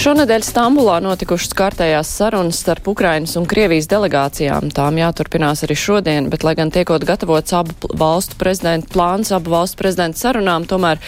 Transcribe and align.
Šonadēļ 0.00 0.40
Stambulā 0.40 0.94
notikušas 1.04 1.52
kārtējās 1.58 2.08
sarunas 2.16 2.62
starp 2.62 2.86
Ukrainas 2.88 3.34
un 3.36 3.44
Krievijas 3.44 3.84
delegācijām. 3.90 4.70
Tām 4.72 4.96
jāturpinās 4.96 5.60
arī 5.66 5.74
šodien, 5.76 6.30
bet, 6.32 6.40
lai 6.40 6.54
gan 6.56 6.72
tiekot 6.72 7.04
gatavots 7.04 7.52
abu 7.58 7.90
valstu 8.00 8.38
prezidentu 8.40 8.88
plāns, 8.94 9.28
abu 9.36 9.52
valstu 9.52 9.76
prezidentu 9.82 10.22
sarunām, 10.22 10.64
tomēr 10.70 11.02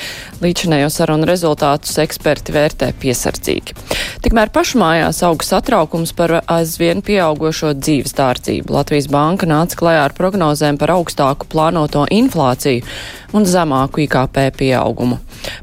līdzinējo 0.45 0.91
sarunu 0.93 1.25
rezultātus 1.31 1.97
eksperti 2.05 2.53
vērtē 2.53 2.91
piesardzīgi. 3.01 3.79
Tikmēr 4.27 4.53
pašmājās 4.53 5.23
auga 5.25 5.49
satraukums 5.49 6.13
par 6.19 6.43
aizvien 6.45 7.01
pieaugošo 7.01 7.73
dzīves 7.81 8.13
dārdzību. 8.21 8.77
Latvijas 8.77 9.09
banka 9.09 9.49
nāca 9.49 9.81
klajā 9.81 10.05
ar 10.05 10.19
prognozēm 10.21 10.77
par 10.77 10.93
augstāku 10.99 11.49
plānoto 11.49 12.05
inflāciju 12.13 12.85
un 13.33 13.49
zemāku 13.49 14.05
IKP 14.05 14.51
pieaugumu. 14.61 15.17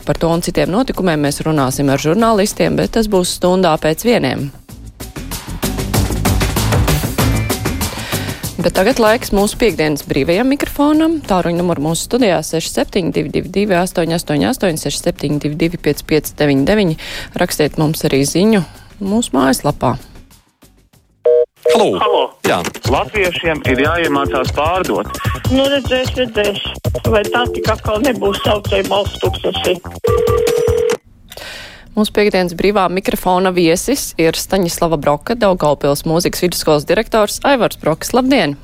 Par 0.05 0.17
to 0.17 0.29
un 0.33 0.41
citiem 0.43 0.71
notikumiem 0.73 1.21
mēs 1.27 1.41
runāsim 1.45 1.89
ar 1.93 2.01
žurnālistiem, 2.01 2.75
bet 2.79 2.95
tas 2.97 3.07
būs 3.07 3.18
stundā 3.27 3.75
pēc 3.81 4.05
vieniem. 4.07 4.49
Bet 8.59 8.75
tagad 8.75 8.97
laiks 8.99 9.29
mūsu 9.31 9.55
piekdienas 9.55 10.03
brīvajam 10.03 10.49
mikrofonam. 10.51 11.21
Tāruņa 11.23 11.61
numuru 11.61 11.85
mūsu 11.85 12.09
studijā 12.09 12.41
6722, 12.43 13.71
888, 13.71 14.81
672, 14.83 15.79
559, 15.79 16.97
rakstiet 17.39 17.79
mums 17.79 18.03
arī 18.09 18.19
ziņu 18.27 18.65
mūsu 18.99 19.31
mājaslapā. 19.37 19.93
Halo. 21.69 21.87
Halo. 22.03 22.23
Jā. 22.49 22.59
Latviešiem 22.91 23.63
ir 23.71 23.83
jāiemācās 23.85 24.51
pārdot. 24.57 25.07
Nu, 25.53 25.63
redzēs, 25.71 26.11
redzēs. 26.19 26.59
Vai 27.07 27.23
tā 27.31 27.45
tik 27.55 27.71
atkal 27.71 28.03
nebūs 28.03 28.43
saucēja 28.43 28.89
balsts 28.91 29.23
tūkstoši? 29.23 29.77
Mūsu 31.97 32.13
piekdienas 32.13 32.53
brīvā 32.57 32.85
mikrofona 32.93 33.49
viesis 33.53 34.11
ir 34.21 34.37
Staņislava 34.37 34.99
Broka, 35.01 35.33
Daugaupils 35.33 36.05
mūzikas 36.05 36.43
vidusskolas 36.45 36.85
direktors 36.89 37.39
Aivars 37.47 37.79
Broks. 37.81 38.13
Labdien! 38.13 38.55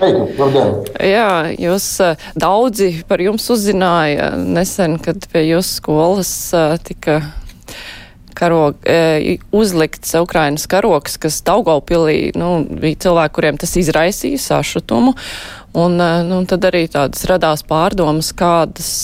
Labdien! 0.00 0.74
Jā, 0.98 1.52
jūs 1.54 1.86
eh, 2.02 2.26
daudzi 2.34 2.90
par 3.08 3.22
jums 3.22 3.46
uzzināja 3.54 4.32
nesen, 4.40 4.98
kad 5.02 5.24
pie 5.30 5.44
jūsu 5.52 5.78
skolas 5.78 6.32
eh, 6.56 6.74
tika 6.90 7.20
karog, 8.40 8.78
uzlikts 9.52 10.14
Ukrainas 10.16 10.64
karoks, 10.70 11.18
kas 11.20 11.42
Daugaupilī, 11.44 12.30
nu, 12.40 12.62
bija 12.64 12.96
cilvēki, 13.04 13.34
kuriem 13.36 13.58
tas 13.60 13.74
izraisīja 13.76 14.40
sašutumu, 14.40 15.12
un, 15.76 16.00
nu, 16.30 16.38
tad 16.48 16.64
arī 16.70 16.86
tādas 16.88 17.26
radās 17.28 17.66
pārdomas, 17.68 18.32
kādas. 18.32 18.94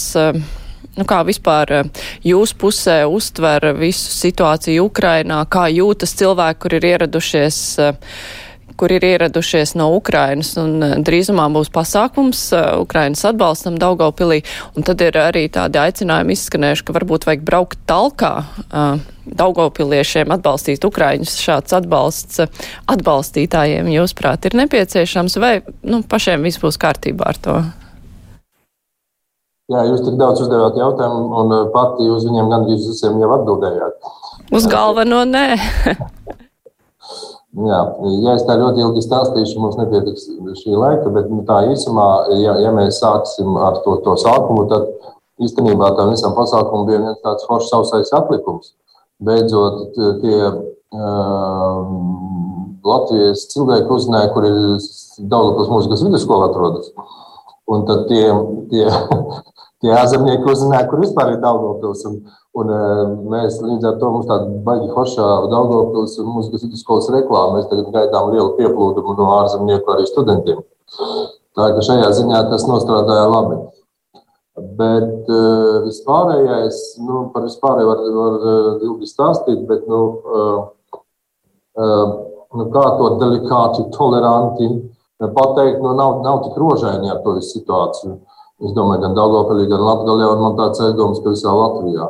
Nu, 0.96 1.04
kā 1.08 1.20
vispār 1.28 1.90
jūs 2.24 2.54
pusē 2.56 3.02
uztver 3.04 3.72
visu 3.76 4.10
situāciju 4.14 4.88
Ukrainā, 4.88 5.42
kā 5.52 5.66
jūtas 5.68 6.16
cilvēki, 6.16 6.60
kur 6.62 6.76
ir 6.78 6.90
ieradušies 6.94 7.62
uh, 7.84 7.94
kur 8.76 8.92
ir 8.92 9.04
ieradušies 9.04 9.74
no 9.80 9.88
Ukrainas, 9.96 10.52
un 10.60 10.82
eh, 10.84 10.96
drīzumā 11.04 11.48
būs 11.52 11.70
pasākums 11.72 12.42
eh, 12.56 12.66
Ukrainas 12.82 13.24
atbalstam 13.28 13.78
Daugaupilī, 13.80 14.42
un 14.76 14.86
tad 14.86 15.02
ir 15.04 15.16
arī 15.20 15.46
tādi 15.52 15.80
aicinājumi 15.80 16.36
izskanējuši, 16.36 16.86
ka 16.86 16.96
varbūt 16.96 17.26
vajag 17.28 17.46
braukt 17.46 17.80
talkā. 17.88 18.34
Daugopiliešiem 19.26 20.30
atbalstīt 20.36 20.84
Ukraiņus 20.86 21.38
šāds 21.42 21.74
atbalsts 21.74 22.44
atbalstītājiem, 22.92 23.88
jūsuprāt, 23.96 24.46
ir 24.46 24.54
nepieciešams, 24.60 25.40
vai 25.42 25.56
nu, 25.82 26.04
pašiem 26.06 26.46
viss 26.46 26.62
būs 26.62 26.78
kārtībā 26.82 27.32
ar 27.32 27.42
to? 27.42 27.56
Jā, 29.66 29.82
jūs 29.88 30.04
tik 30.06 30.14
daudz 30.20 30.44
uzdevāt 30.44 30.76
jautājumu, 30.78 31.26
un 31.40 31.54
pati 31.74 32.06
uz 32.06 32.22
viņiem 32.28 32.52
gandrīz 32.52 32.84
visiem 32.86 33.18
jau 33.18 33.32
atbildējāt. 33.34 34.12
Uz 34.54 34.68
galveno 34.70 35.24
nē. 35.26 35.46
Jā, 37.56 37.78
ja 38.20 38.34
es 38.36 38.42
tā 38.44 38.58
ļoti 38.60 38.82
ilgi 38.84 39.00
stāstīšu, 39.00 39.56
mums 39.62 39.78
nepietiks 39.80 40.26
šī 40.60 40.74
laika, 40.76 41.08
bet 41.14 41.30
nu, 41.32 41.40
tā 41.48 41.62
īsumā, 41.70 42.08
ja, 42.36 42.52
ja 42.60 42.72
mēs 42.76 42.98
sāksim 43.00 43.56
ar 43.56 43.78
to, 43.80 43.94
to 44.04 44.12
sākumu, 44.20 44.66
tad 44.68 44.90
īstenībā 45.40 45.88
tam 45.96 46.12
visam 46.12 46.34
pasākumam 46.36 46.84
bija 46.84 47.00
viens 47.06 47.22
tāds 47.24 47.48
foršs 47.48 47.72
sausais 47.72 48.12
atlikums. 48.18 48.74
Beidzot, 49.24 49.96
tie 50.20 50.40
uh, 50.52 51.80
Latvijas 52.84 53.46
cilvēki 53.54 53.88
uzzināja, 53.96 54.34
kur 54.34 54.44
ir 54.44 54.58
Daugavas 55.16 55.72
mūzikas 55.72 56.04
vidusskola 56.04 56.50
atrodas. 56.50 56.92
Un 57.72 57.88
tad 57.88 58.04
tie, 58.10 58.26
tie, 58.68 58.84
tie 59.84 59.92
ārzemnieki 59.92 60.48
uzzināja, 60.52 60.88
kur 60.90 61.02
vispār 61.04 61.34
ir 61.34 61.40
Daugavpils. 61.44 62.04
Un, 62.10 62.20
Un, 62.56 62.70
mēs 63.28 63.58
līdz 63.60 63.84
ar 63.84 63.96
to 64.00 64.10
mums 64.14 64.28
tāda 64.30 64.46
baigi 64.64 64.86
foršā 64.94 65.24
Daugavpils 65.52 66.14
un 66.22 66.30
mūzikas 66.38 66.62
vidusskolas 66.64 67.10
reklāma. 67.12 67.58
Mēs 67.58 67.66
tagad 67.68 67.90
gaidām 67.92 68.30
lielu 68.32 68.54
pieplūdumu 68.56 69.16
no 69.18 69.26
ārzemnieku 69.42 69.92
arī 69.92 70.06
studentiem. 70.08 70.62
Tā 71.56 71.66
ka 71.76 71.84
šajā 71.84 72.06
ziņā 72.16 72.40
tas 72.48 72.64
nostrādāja 72.68 73.26
labi. 73.28 73.58
Bet 74.78 75.28
uh, 75.28 75.82
vispārējais, 75.84 76.78
nu, 77.04 77.26
par 77.34 77.44
vispārējo 77.44 77.90
var, 77.90 78.00
var 78.14 78.38
uh, 78.40 78.70
ilgi 78.86 79.10
stāstīt, 79.10 79.66
bet, 79.68 79.84
nu, 79.90 80.00
uh, 80.16 81.02
uh, 81.76 82.14
nu, 82.56 82.68
kā 82.72 82.86
to 82.96 83.10
delikāti, 83.20 83.84
toleranti 83.98 84.70
pateikt, 85.20 85.82
nu, 85.84 85.92
nav, 85.96 86.22
nav 86.24 86.40
tik 86.46 86.56
rožaini 86.60 87.12
ar 87.12 87.20
to 87.24 87.36
visu 87.36 87.58
situāciju. 87.58 88.16
Es 88.56 88.72
domāju, 88.72 89.02
gan 89.02 89.16
Daugavpilī, 89.16 89.66
gan 89.68 89.82
Latgaļā, 89.84 90.30
un 90.32 90.40
man 90.40 90.54
tāds 90.56 90.80
aizdoms, 90.80 91.20
ka 91.20 91.34
visā 91.34 91.52
Latvijā. 91.52 92.06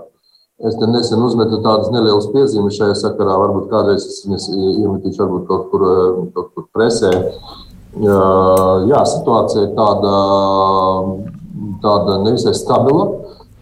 Es 0.64 0.76
te 0.78 0.86
nesen 0.88 1.20
uzmetu 1.26 1.58
tādas 1.64 1.90
nelielas 1.92 2.28
piezīmes 2.32 2.78
šajā 2.78 2.94
sakarā. 2.96 3.34
Varbūt 3.42 3.66
kādreiz 3.72 4.06
es 4.06 4.22
viņas 4.24 4.46
iemetīšu 4.54 5.20
varbūt 5.24 5.48
kaut 5.50 5.66
kur, 5.72 5.84
kaut 6.36 6.52
kur 6.54 6.68
presē. 6.72 7.10
Jā, 8.00 9.02
situācija 9.10 9.66
ir 9.66 9.74
tāda, 9.76 10.14
tāda 11.82 12.16
nevisai 12.22 12.54
stabila, 12.56 13.08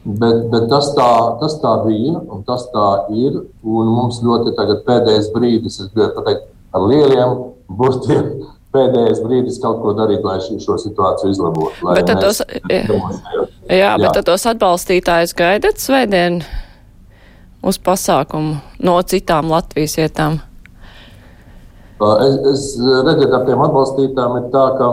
bet, 0.05 0.45
bet 0.53 0.69
tas, 0.71 0.93
tā, 0.95 1.11
tas 1.41 1.57
tā 1.65 1.73
bija 1.87 2.21
un 2.21 2.45
tas 2.47 2.69
tā 2.75 2.89
ir. 3.17 3.41
Mums 3.65 4.21
ļoti 4.27 4.55
pēdējais 4.59 5.33
brīdis, 5.35 5.81
es 5.81 5.89
gribētu 5.89 6.21
pateikt, 6.21 6.47
ar 6.75 6.87
lieliem 6.93 7.39
burtiem 7.75 8.31
pēdējais 8.75 9.23
brīdis 9.25 9.63
kaut 9.63 9.81
ko 9.83 9.95
darīt, 9.97 10.27
lai 10.27 10.37
šo 10.43 10.77
situāciju 10.83 11.33
izlabotu. 11.33 11.89
Bet 11.95 12.11
tad 12.11 12.21
tos, 12.27 12.43
jā, 12.69 12.83
jā, 13.71 13.97
bet 14.03 14.11
tad 14.19 14.29
tos 14.29 14.47
atbalstītājus 14.53 15.35
gaidat 15.39 15.83
svētdien? 15.83 16.43
uz 17.65 17.81
pasākumu 17.81 18.59
no 18.85 18.99
citām 19.09 19.49
Latvijas 19.53 19.97
vietām? 19.99 20.39
Es, 22.05 22.35
es 22.51 22.65
redzu, 23.07 23.29
ka 23.33 23.41
tiem 23.47 23.63
atbalstītājiem 23.65 24.39
ir 24.41 24.49
tā, 24.53 24.65
ka 24.79 24.89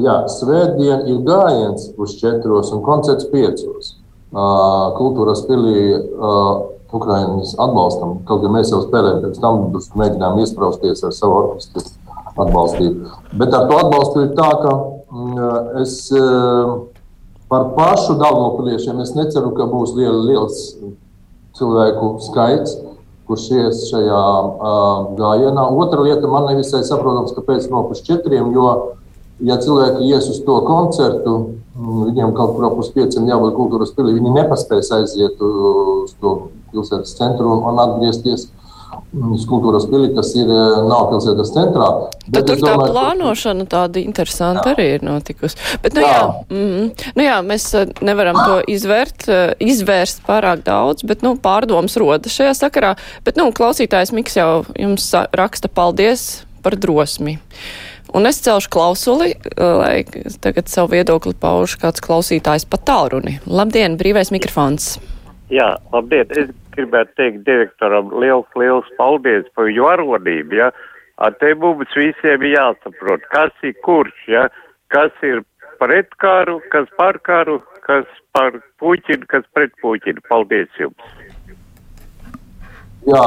jā, 0.00 0.16
svētdien 0.38 1.04
ir 1.10 1.22
gājiens 1.26 1.90
uz 2.00 2.16
četros 2.20 2.72
un 2.76 2.84
koncerts 2.86 3.28
piecos. 3.32 3.96
Kultūras 4.96 5.44
pilī 5.48 5.98
Ukraiņas 6.88 7.56
atbalstam, 7.60 8.20
kaut 8.28 8.44
gan 8.44 8.54
mēs 8.56 8.72
jau 8.72 8.80
spēlējam, 8.86 9.24
pēc 9.26 9.40
tam 9.42 9.66
mēģinām 10.00 10.40
iesprausties 10.44 11.04
ar 11.04 11.12
savu 11.16 11.40
orķestru 11.42 11.84
atbalstīt. 12.44 12.98
Bet 13.38 13.54
ar 13.54 13.68
to 13.70 13.78
atbalstu 13.82 14.24
ir 14.26 14.32
tā, 14.38 14.48
ka 14.62 14.74
mm, 15.12 15.82
es 15.82 15.96
par 17.48 17.70
pašu 17.76 18.18
Daugavpiliešiem 18.20 19.00
neceru, 19.00 19.54
ka 19.56 19.68
būs 19.70 19.94
liela, 19.96 20.20
liels 20.26 20.60
cilvēku 21.58 22.18
skaits, 22.26 22.76
kurš 23.28 23.46
ies 23.56 23.80
šajā 23.90 24.24
uh, 24.40 25.08
gājienā. 25.18 25.64
Otra 25.82 26.04
lieta 26.04 26.28
man 26.30 26.48
nevisai 26.48 26.84
saprotams, 26.86 27.34
kāpēc 27.36 27.68
no 27.72 27.82
pusčetriem, 27.88 28.52
jo, 28.56 28.68
ja 29.44 29.58
cilvēki 29.60 30.08
ies 30.08 30.28
uz 30.32 30.40
to 30.46 30.60
koncertu, 30.68 31.38
viņiem 31.78 32.32
kaut 32.36 32.56
kur 32.56 32.68
ap 32.68 32.78
pieciem 32.94 33.28
jābūt 33.28 33.56
kultūras 33.56 33.92
pilī, 33.96 34.16
viņi 34.16 34.34
nepaspēs 34.34 34.90
aiziet 34.96 35.42
uz 35.44 36.14
to 36.20 36.34
pilsētas 36.72 37.14
centru 37.20 37.52
un 37.54 37.78
atgriezties 37.84 38.48
uz 39.12 39.44
kultūras 39.48 39.86
pili, 39.88 40.10
kas 40.16 40.34
ir 40.36 40.48
nav 40.48 41.08
pilsētas 41.12 41.52
centrā. 41.54 41.88
Bet, 42.26 42.32
bet 42.34 42.46
tur 42.50 42.60
tā 42.60 42.72
domāju, 42.74 42.92
plānošana 42.92 43.66
tāda 43.70 44.02
interesanta 44.02 44.66
jā. 44.68 44.74
arī 44.76 44.86
ir 44.98 45.06
notikusi. 45.06 45.58
Bet, 45.82 45.96
nu 45.96 46.04
jā, 46.04 46.12
jā, 46.12 46.28
mm, 46.52 47.10
nu 47.16 47.26
jā, 47.26 47.38
mēs 47.46 47.68
nevaram 48.04 48.38
to 48.42 48.60
izvērt, 48.68 49.28
izvērst 49.64 50.24
pārāk 50.28 50.64
daudz, 50.68 51.06
bet, 51.08 51.24
nu, 51.26 51.36
pārdoms 51.40 51.96
rodas 52.00 52.36
šajā 52.36 52.54
sakarā. 52.60 52.94
Bet, 53.26 53.40
nu, 53.40 53.48
klausītājs 53.56 54.12
Miks 54.16 54.36
jau 54.36 54.64
jums 54.76 55.10
raksta 55.36 55.70
paldies 55.72 56.44
par 56.64 56.76
drosmi. 56.80 57.38
Un 58.16 58.24
es 58.24 58.40
celšu 58.40 58.70
klausuli, 58.72 59.34
lai 59.56 60.00
tagad 60.40 60.70
savu 60.72 60.94
viedokli 60.96 61.34
pauž 61.36 61.76
kāds 61.80 62.00
klausītājs 62.04 62.64
pa 62.68 62.80
tālruni. 62.80 63.36
Labdien, 63.44 64.00
brīvais 64.00 64.32
mikrofons! 64.32 64.96
Jā, 64.96 65.17
labdien! 65.92 66.28
Es 66.36 66.52
gribētu 66.76 67.16
teikt 67.16 67.44
direktoram 67.46 68.12
liels, 68.20 68.46
liels 68.58 68.88
paldies 68.98 69.48
par 69.54 69.70
viņu 69.70 69.86
varonību, 69.88 70.58
ja, 70.60 70.72
Ar 71.18 71.34
te 71.40 71.50
mums 71.58 71.90
visiem 71.98 72.44
jāsaprot, 72.46 73.24
kas 73.32 73.54
ir 73.66 73.74
kurš, 73.82 74.18
ja? 74.30 74.44
kas 74.94 75.10
ir 75.26 75.42
pret 75.80 76.12
karu, 76.22 76.60
kas 76.70 76.86
par 76.98 77.18
karu, 77.26 77.58
kas 77.82 78.06
par 78.36 78.54
Puķinu, 78.78 79.26
kas 79.26 79.42
pret 79.54 79.74
Puķinu. 79.82 80.22
Paldies 80.30 80.70
jums! 80.78 81.08
Jā, 83.08 83.24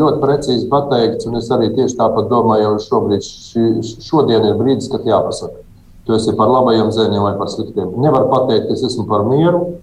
ļoti 0.00 0.22
precīzi 0.22 0.68
pateikts, 0.72 1.26
un 1.28 1.36
es 1.40 1.50
arī 1.52 1.68
tieši 1.76 1.98
tāpat 2.00 2.30
domāju, 2.32 2.76
ka 2.76 2.86
šobrīd 2.86 3.24
ši, 3.26 3.66
šodien 4.06 4.46
ir 4.48 4.56
brīdis, 4.56 4.88
kad 4.92 5.04
jāpasaka. 5.08 5.64
Tu 6.06 6.16
esi 6.16 6.32
par 6.38 6.48
labajiem 6.48 6.92
zēniem 6.94 7.26
vai 7.26 7.34
par 7.36 7.52
sliktiem. 7.52 7.92
Nevar 8.00 8.28
pateikt, 8.32 8.70
es 8.72 8.86
esmu 8.88 9.04
par 9.10 9.26
mieru, 9.28 9.82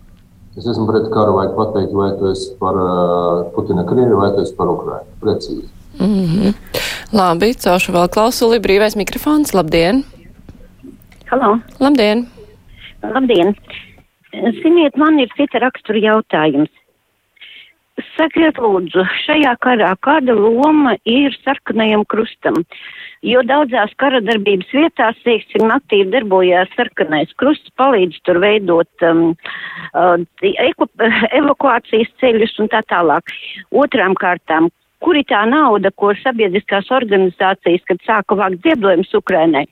es 0.57 0.68
esmu 0.72 0.86
pret 0.88 1.07
karu, 1.13 1.36
vajag 1.38 1.56
pateikt, 1.57 1.96
vai 1.96 2.12
tu 2.19 2.30
esi 2.31 2.52
par 2.60 2.78
uh, 2.80 3.46
Putina 3.56 3.84
Krieviju 3.88 4.19
vai 4.22 4.31
tu 4.36 4.44
esi 4.46 4.56
par 4.56 4.72
Ukrainu. 4.72 5.18
Precīzi. 5.24 5.68
Mm 6.00 6.25
-hmm. 6.25 6.54
Labi, 7.13 7.54
caušu 7.54 7.92
vēl 7.92 8.07
klausuli, 8.16 8.60
brīvais 8.60 8.96
mikrofons. 8.96 9.54
Labdien! 9.54 10.04
Halo! 11.31 11.60
Labdien! 11.80 12.28
Labdien! 13.04 13.56
Ziniet, 14.62 14.98
man 14.98 15.19
ir 15.19 15.30
cita 15.38 15.60
rakstura 15.60 16.00
jautājums. 16.00 16.69
Sakiet, 18.15 18.59
lūdzu, 18.62 19.03
šajā 19.25 19.51
karā 19.63 19.89
kāda 20.06 20.35
loma 20.38 20.94
ir 21.09 21.35
sarkanajam 21.44 22.06
krustam? 22.07 22.62
Jo 23.25 23.41
daudzās 23.44 23.91
kara 24.00 24.21
darbības 24.23 24.69
vietās, 24.71 25.17
teiksim, 25.25 25.67
aktīvi 25.73 26.13
darbojās 26.13 26.71
sarkanais 26.77 27.33
krusts, 27.41 27.73
palīdz 27.79 28.21
tur 28.27 28.39
veidot 28.44 29.07
um, 29.09 29.33
uh, 29.97 30.15
evakuācijas 31.41 32.15
ceļus 32.21 32.56
un 32.63 32.71
tā 32.71 32.85
tālāk. 32.88 33.35
Otrām 33.75 34.15
kārtām, 34.21 34.71
kur 35.03 35.19
ir 35.19 35.27
tā 35.27 35.44
nauda, 35.50 35.91
ko 35.91 36.13
sabiedriskās 36.21 36.91
organizācijas, 36.95 37.83
kad 37.89 38.03
sāka 38.07 38.39
vākt 38.39 38.63
ziedojumus 38.63 39.11
Ukrainai, 39.18 39.65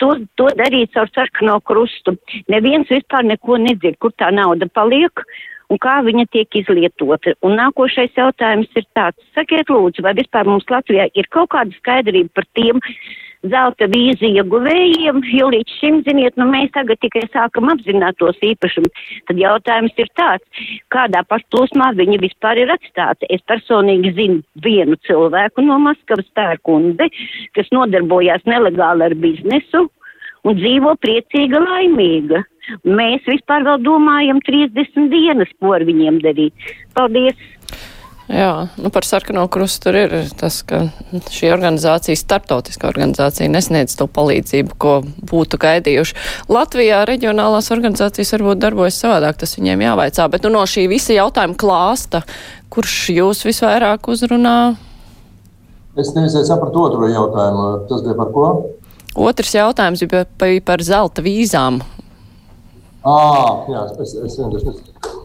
to, 0.00 0.14
to 0.38 0.46
darīt 0.58 0.94
caur 0.94 1.10
sarkano 1.14 1.58
krustu. 1.66 2.14
Neviens 2.52 2.90
vispār 2.92 3.26
neko 3.26 3.58
nedzird, 3.60 3.98
kur 4.00 4.14
tā 4.14 4.30
nauda 4.34 4.70
paliek 4.70 5.24
un 5.70 5.80
kā 5.82 6.00
viņa 6.06 6.26
tiek 6.34 6.60
izlietota. 6.62 7.36
Un 7.46 7.56
nākošais 7.60 8.14
jautājums 8.18 8.70
ir 8.76 8.86
tāds, 8.98 9.18
sakiet 9.36 9.70
lūdzu, 9.72 10.04
vai 10.06 10.16
vispār 10.18 10.48
mums 10.48 10.68
Latvijā 10.70 11.08
ir 11.14 11.30
kaut 11.30 11.52
kāda 11.54 11.74
skaidrība 11.78 12.34
par 12.34 12.48
tiem 12.58 12.82
zelta 13.48 13.86
vīzu 13.88 14.28
ieguvējiem, 14.36 15.22
jo 15.32 15.48
līdz 15.54 15.76
šim, 15.78 16.00
ziniet, 16.04 16.36
nu 16.36 16.44
mēs 16.50 16.72
tagad 16.74 17.00
tikai 17.00 17.22
sākam 17.32 17.70
apzināt 17.72 18.18
tos 18.20 18.36
īpašumus. 18.44 18.92
Tad 19.30 19.40
jautājums 19.40 19.96
ir 19.96 20.10
tāds, 20.18 20.66
kādā 20.92 21.22
pašplūsmā 21.28 21.92
viņi 21.96 22.20
vispār 22.20 22.60
ir 22.60 22.74
atstāti. 22.74 23.28
Es 23.32 23.40
personīgi 23.48 24.12
zinu 24.18 24.42
vienu 24.64 24.98
cilvēku 25.08 25.64
no 25.64 25.78
Maskavas 25.80 26.28
pērkunde, 26.36 27.08
kas 27.56 27.72
nodarbojās 27.72 28.44
nelegāli 28.50 29.08
ar 29.08 29.16
biznesu 29.16 29.86
un 30.44 30.56
dzīvo 30.60 30.94
priecīga, 31.00 31.60
laimīga. 31.64 32.44
Mēs 32.84 33.24
vispār 33.28 33.64
vēl 33.66 33.80
domājam 33.84 34.42
30 34.46 35.08
dienas, 35.12 35.50
ko 35.60 35.74
ar 35.76 35.86
viņiem 35.88 36.20
darīt. 36.24 36.70
Paldies! 36.96 37.38
Jā, 38.30 38.68
nu 38.78 38.92
par 38.94 39.02
sarkano 39.02 39.42
krustu 39.50 39.88
tur 39.88 39.96
ir 39.98 40.12
tas, 40.38 40.60
ka 40.62 40.84
šī 41.34 41.48
organizācija, 41.50 42.14
starptautiskā 42.14 42.86
organizācija, 42.86 43.48
nesniedz 43.50 43.96
to 43.98 44.06
palīdzību, 44.06 44.76
ko 44.78 44.92
būtu 45.32 45.58
gaidījuši. 45.58 46.14
Latvijā 46.52 47.00
reģionālās 47.10 47.72
organizācijas 47.74 48.30
varbūt 48.36 48.62
darbojas 48.62 49.00
savādāk, 49.02 49.40
tas 49.42 49.56
viņiem 49.58 49.82
jāvaicā, 49.82 50.28
bet 50.30 50.46
nu, 50.46 50.54
no 50.54 50.62
šī 50.62 50.86
visa 50.92 51.16
jautājuma 51.16 51.58
klāsta, 51.58 52.22
kurš 52.70 53.00
jūs 53.16 53.42
visvairāk 53.48 54.06
uzrunā? 54.14 54.58
Es 55.98 56.14
nevisai 56.14 56.44
sapratu 56.46 56.86
otro 56.86 57.10
jautājumu. 57.10 57.64
Tas 57.90 58.04
bija 58.06 58.14
par 58.14 58.30
ko? 58.36 58.50
Otrs 59.18 59.56
jautājums 59.58 60.06
bija 60.06 60.62
par 60.62 60.86
zelta 60.86 61.26
vīzām. 61.26 61.82
À, 63.00 63.64
jā, 63.64 63.86
es, 64.04 64.12
es, 64.12 64.34
es, 64.36 64.80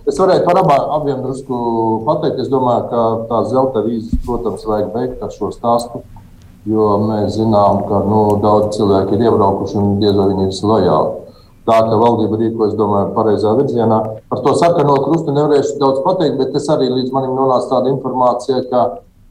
es 0.08 0.20
varētu 0.22 0.46
par 0.48 0.62
abā, 0.62 0.78
abiem 0.96 1.20
drusku 1.26 1.58
pateikt. 2.08 2.40
Es 2.46 2.52
domāju, 2.52 2.86
ka 2.92 3.02
tā 3.28 3.42
zelta 3.52 3.84
vīzes, 3.84 4.22
protams, 4.24 4.64
vajag 4.64 4.94
beigt 4.94 5.26
ar 5.26 5.34
šo 5.34 5.52
stāstu. 5.52 6.06
Jo 6.66 6.96
mēs 7.04 7.36
zinām, 7.36 7.84
ka 7.90 8.00
nu, 8.08 8.22
daudz 8.42 8.78
cilvēku 8.78 9.18
ir 9.18 9.28
iebraukuši 9.28 9.78
un 9.82 10.00
diez 10.00 10.16
vai 10.16 10.32
viņi 10.32 10.48
ir 10.48 10.72
lojāli. 10.72 11.12
Tā 11.66 11.82
kā 11.82 11.98
valdība 12.00 12.40
rīkojas, 12.40 12.78
domāju, 12.80 13.12
pareizā 13.18 13.52
virzienā. 13.58 14.00
Par 14.32 14.42
to 14.46 14.56
sarkano 14.56 14.96
krustu 15.04 15.34
nevarēšu 15.36 15.80
daudz 15.82 16.02
pateikt, 16.06 16.40
bet 16.40 16.56
es 16.56 16.70
arī 16.72 16.88
līdz 16.94 17.12
manim 17.14 17.36
nonāca 17.36 17.74
tāda 17.74 17.92
informācija, 17.92 18.64
ka 18.70 18.84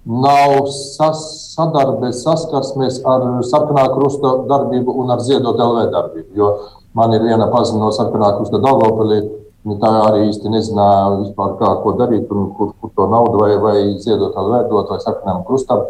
nav 0.04 0.66
sas, 0.68 1.22
sadarbes, 1.54 2.20
saskarsmes 2.26 3.00
ar 3.08 3.28
sarkanā 3.46 3.86
krusta 3.94 4.34
darbību 4.50 4.98
un 5.00 5.14
ar 5.14 5.22
ziedot 5.24 5.56
LV 5.56 5.86
darbību. 5.94 6.34
Jo 6.36 6.50
Man 6.94 7.14
ir 7.16 7.24
viena 7.26 7.48
pazina 7.50 7.82
no 7.82 7.90
sarkanā 7.94 8.36
krusta 8.36 8.60
Daugopilī. 8.62 9.22
Nu, 9.64 9.78
tā 9.80 9.88
arī 10.04 10.26
īsti 10.28 10.50
nezināja, 10.52 11.14
vispār, 11.22 11.54
kā, 11.56 11.70
ko 11.80 11.94
darīt, 11.96 12.28
un 12.28 12.50
kur, 12.56 12.74
kur 12.80 12.90
to 12.92 13.06
naudu 13.08 13.40
vai, 13.40 13.54
vai 13.62 13.76
ziedot 13.96 14.36
vai 14.36 14.44
vērdot 14.50 14.92
vai 14.92 14.98
sarkanām 15.00 15.40
krustam. 15.48 15.86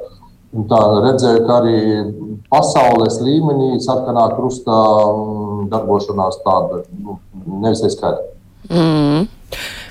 Un 0.54 0.68
tā 0.70 0.78
redzēju, 1.02 1.40
ka 1.48 1.56
arī 1.58 1.78
pasaules 2.52 3.18
līmenī 3.26 3.80
sarkanā 3.82 4.28
krustā 4.36 4.78
mm, 5.10 5.64
darbošanās 5.72 6.38
tāda 6.46 6.84
nu, 7.02 7.18
nevisai 7.48 7.90
skaidra. 7.90 8.28
Mm. 8.70 9.26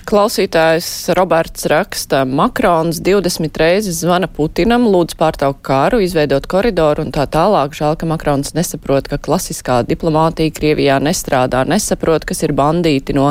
Klausītājs 0.04 0.88
Roberts 1.16 1.64
raksta, 1.72 2.24
Makrons 2.28 2.98
20 3.06 3.56
reizes 3.62 4.02
zvana 4.04 4.28
Putinam, 4.28 4.84
lūdz 4.92 5.16
pārtraukt 5.16 5.62
kāru, 5.64 6.02
izveidot 6.04 6.44
koridoru 6.52 7.06
un 7.06 7.14
tā 7.16 7.24
tālāk. 7.32 7.72
Žēl, 7.78 7.96
ka 8.02 8.10
Makrons 8.10 8.52
nesaprot, 8.58 9.08
ka 9.08 9.20
klasiskā 9.24 9.78
diplomātija 9.88 10.52
Krievijā 10.58 10.98
nestrādā, 11.04 11.64
nesaprot, 11.70 12.28
kas 12.28 12.44
ir 12.44 12.56
bandīti 12.58 13.16
no 13.16 13.30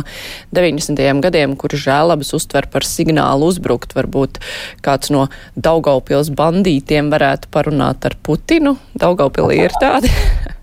90. 0.57 1.21
gadiem, 1.27 1.59
kur 1.61 1.77
žēlabas 1.77 2.33
uztver 2.39 2.71
par 2.73 2.89
signālu 2.89 3.53
uzbrukt. 3.53 3.93
Varbūt 3.99 4.41
kāds 4.87 5.13
no 5.13 5.29
Daugaupils 5.53 6.33
bandītiem 6.39 7.13
varētu 7.13 7.53
parunāt 7.53 8.09
ar 8.09 8.17
Putinu. 8.25 8.79
Daugaupilī 8.97 9.61
ir 9.67 9.81
tādi. 9.83 10.09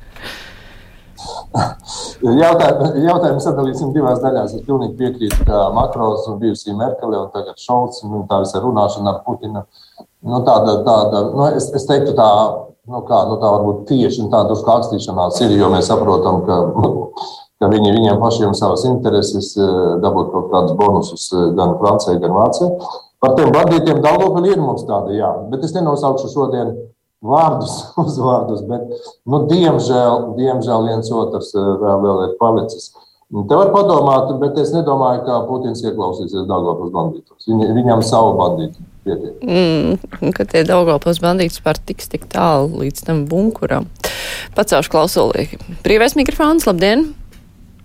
Jautājumu, 1.49 2.89
jautājumu 3.01 3.41
sadalīsim 3.41 3.93
divās 3.95 4.19
daļās. 4.21 4.53
Es 4.53 4.65
pilnīgi 4.67 4.97
piekrītu, 4.99 5.45
ka 5.47 5.69
Makrons 5.73 6.27
un 6.29 6.37
bijusī 6.41 6.75
Merkele 6.77 7.17
un 7.23 7.31
tagad 7.33 7.57
Šolts 7.61 8.03
un 8.05 8.25
tā 8.29 8.41
visa 8.43 8.61
runāšana 8.61 9.15
ar 9.15 9.21
Putinu. 9.25 9.63
Nu, 10.29 10.41
tāda, 10.45 10.81
tāda, 10.85 11.23
nu, 11.33 11.45
es, 11.55 11.69
es 11.75 11.87
teiktu 11.89 12.13
tā, 12.17 12.29
nu, 12.91 13.01
kā, 13.07 13.23
nu, 13.31 13.39
tā 13.41 13.53
varbūt 13.55 13.85
tieši 13.89 14.27
tāda 14.33 14.53
uz 14.53 14.63
kākstīšanās 14.67 15.39
ir, 15.45 15.55
jo 15.57 15.69
mēs 15.73 15.89
saprotam, 15.89 16.41
ka, 16.45 16.57
ka 17.63 17.69
viņi, 17.71 17.93
viņiem 17.95 18.19
pašiem 18.21 18.55
savas 18.57 18.83
intereses 18.89 19.53
eh, 19.57 19.77
dabūt 20.03 20.33
kaut 20.35 20.49
kādus 20.53 20.75
bonusus 20.79 21.29
eh, 21.31 21.47
gan 21.57 21.77
Francijai, 21.79 22.19
gan 22.21 22.35
Vācijai. 22.35 22.73
Par 23.23 23.35
tiem 23.39 23.49
bandītiem 23.55 24.03
Daugavpilī 24.03 24.53
ir 24.53 24.61
mums 24.63 24.85
tāda, 24.87 25.15
jā, 25.15 25.31
bet 25.51 25.63
es 25.67 25.73
nenosaukšu 25.75 26.29
šodien 26.35 26.75
vārdus, 27.25 27.75
uzvārdus, 28.05 28.63
bet, 28.69 28.87
nu, 29.29 29.43
diemžēl, 29.51 30.33
diemžēl 30.39 30.89
viens 30.89 31.13
otrs 31.13 31.53
eh, 31.55 31.69
vēl, 31.83 32.03
vēl 32.05 32.25
ir 32.27 32.35
palicis. 32.41 32.91
Te 33.29 33.53
var 33.53 33.69
padomāt, 33.69 34.31
bet 34.41 34.55
es 34.57 34.71
nedomāju, 34.73 35.19
ka 35.27 35.43
Putins 35.45 35.83
ieklausīsies 35.85 36.47
Dāngopas 36.49 36.89
bandītos. 36.89 37.43
Viņ, 37.45 37.59
viņam 37.75 38.01
savu 38.01 38.31
bandītu 38.39 38.81
pietiek. 39.05 39.35
Mm, 39.45 40.31
ka 40.33 40.47
tie 40.49 40.63
Dāngopas 40.65 41.21
bandītus 41.21 41.61
var 41.61 41.77
tiks 41.77 42.09
tik 42.09 42.25
tālu 42.33 42.81
līdz 42.81 43.03
tam 43.05 43.27
bunkuram. 43.29 43.85
Pacaušu 44.57 44.89
klausulī. 44.95 45.45
Brīvais 45.85 46.17
mikrofons, 46.17 46.65
labdien! 46.65 47.11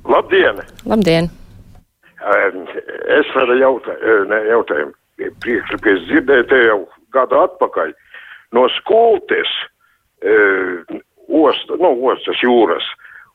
Labdien! 0.09 0.65
Labdien! 0.89 1.29
Es 2.25 3.29
varu 3.37 3.59
jautā, 3.61 3.99
ne, 4.31 4.41
jautājumu. 4.49 4.97
Priekšlikā 5.45 5.93
es 5.93 6.07
dzirdēju 6.09 6.49
te 6.49 6.63
jau 6.71 6.79
gadu 7.13 7.37
atpakaļ 7.45 7.93
no 8.55 8.69
Skultes 8.79 9.51
e, 10.23 10.35
osta, 11.29 11.79
nu, 11.81 11.95
ostas 12.11 12.41
jūras 12.43 12.87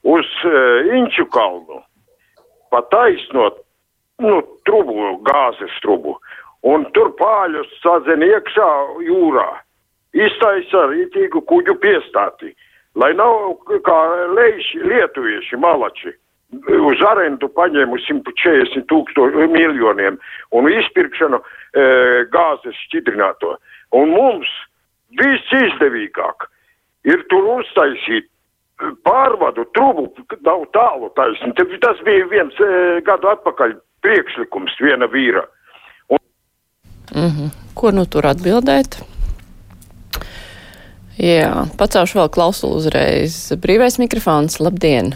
uz 0.08 0.28
e, 0.48 0.54
Inču 0.98 1.26
kalnu, 1.34 1.82
pa 2.72 2.82
taisnot 2.94 3.60
nu, 4.24 4.40
trubu, 4.68 5.18
gāzes 5.28 5.76
trubu, 5.84 6.16
un 6.68 6.86
tur 6.96 7.12
pāļus 7.20 7.70
sadzen 7.84 8.24
iekšā 8.26 8.70
jūrā. 9.08 9.50
Iztaisa 10.18 10.88
rītīgu 10.90 11.44
kuģu 11.46 11.76
piestāti, 11.84 12.56
lai 12.98 13.12
nav 13.14 13.60
kā 13.86 14.00
leiši 14.34 14.82
lietuvieši 14.90 15.60
malači 15.62 16.16
uz 16.50 17.02
arendu 17.06 17.46
paņēmu 17.54 18.00
140 18.08 18.88
tūkstoši 18.90 19.50
miljoniem 19.54 20.18
un 20.58 20.70
izpirkšanu 20.72 21.38
e, 21.38 21.84
gāzes 22.34 22.80
šķidrināto. 22.88 23.54
Un 23.94 24.16
mums 24.16 24.50
visizdevīgāk 25.18 26.48
ir 27.10 27.24
tur 27.32 27.48
uztaisīt 27.60 28.30
pārvadu 29.04 29.66
trubu, 29.76 30.08
nav 30.46 30.66
tālu 30.76 31.10
taisni. 31.18 31.54
Tas 31.84 32.02
bija 32.08 32.28
viens 32.32 32.60
e, 32.64 33.00
gadu 33.06 33.32
atpakaļ 33.34 33.76
priekšlikums 34.06 34.78
viena 34.84 35.10
vīra. 35.12 35.44
Un... 36.10 36.20
Mm 37.16 37.32
-hmm. 37.32 37.50
Ko 37.74 37.92
nu 37.92 38.06
tur 38.06 38.28
atbildēt? 38.28 39.02
Jā, 41.20 41.66
pacelšu 41.78 42.20
vēl 42.20 42.30
klausulu 42.32 42.80
uzreiz. 42.80 43.52
Brīvais 43.60 44.00
mikrofons, 44.00 44.60
labdien! 44.60 45.16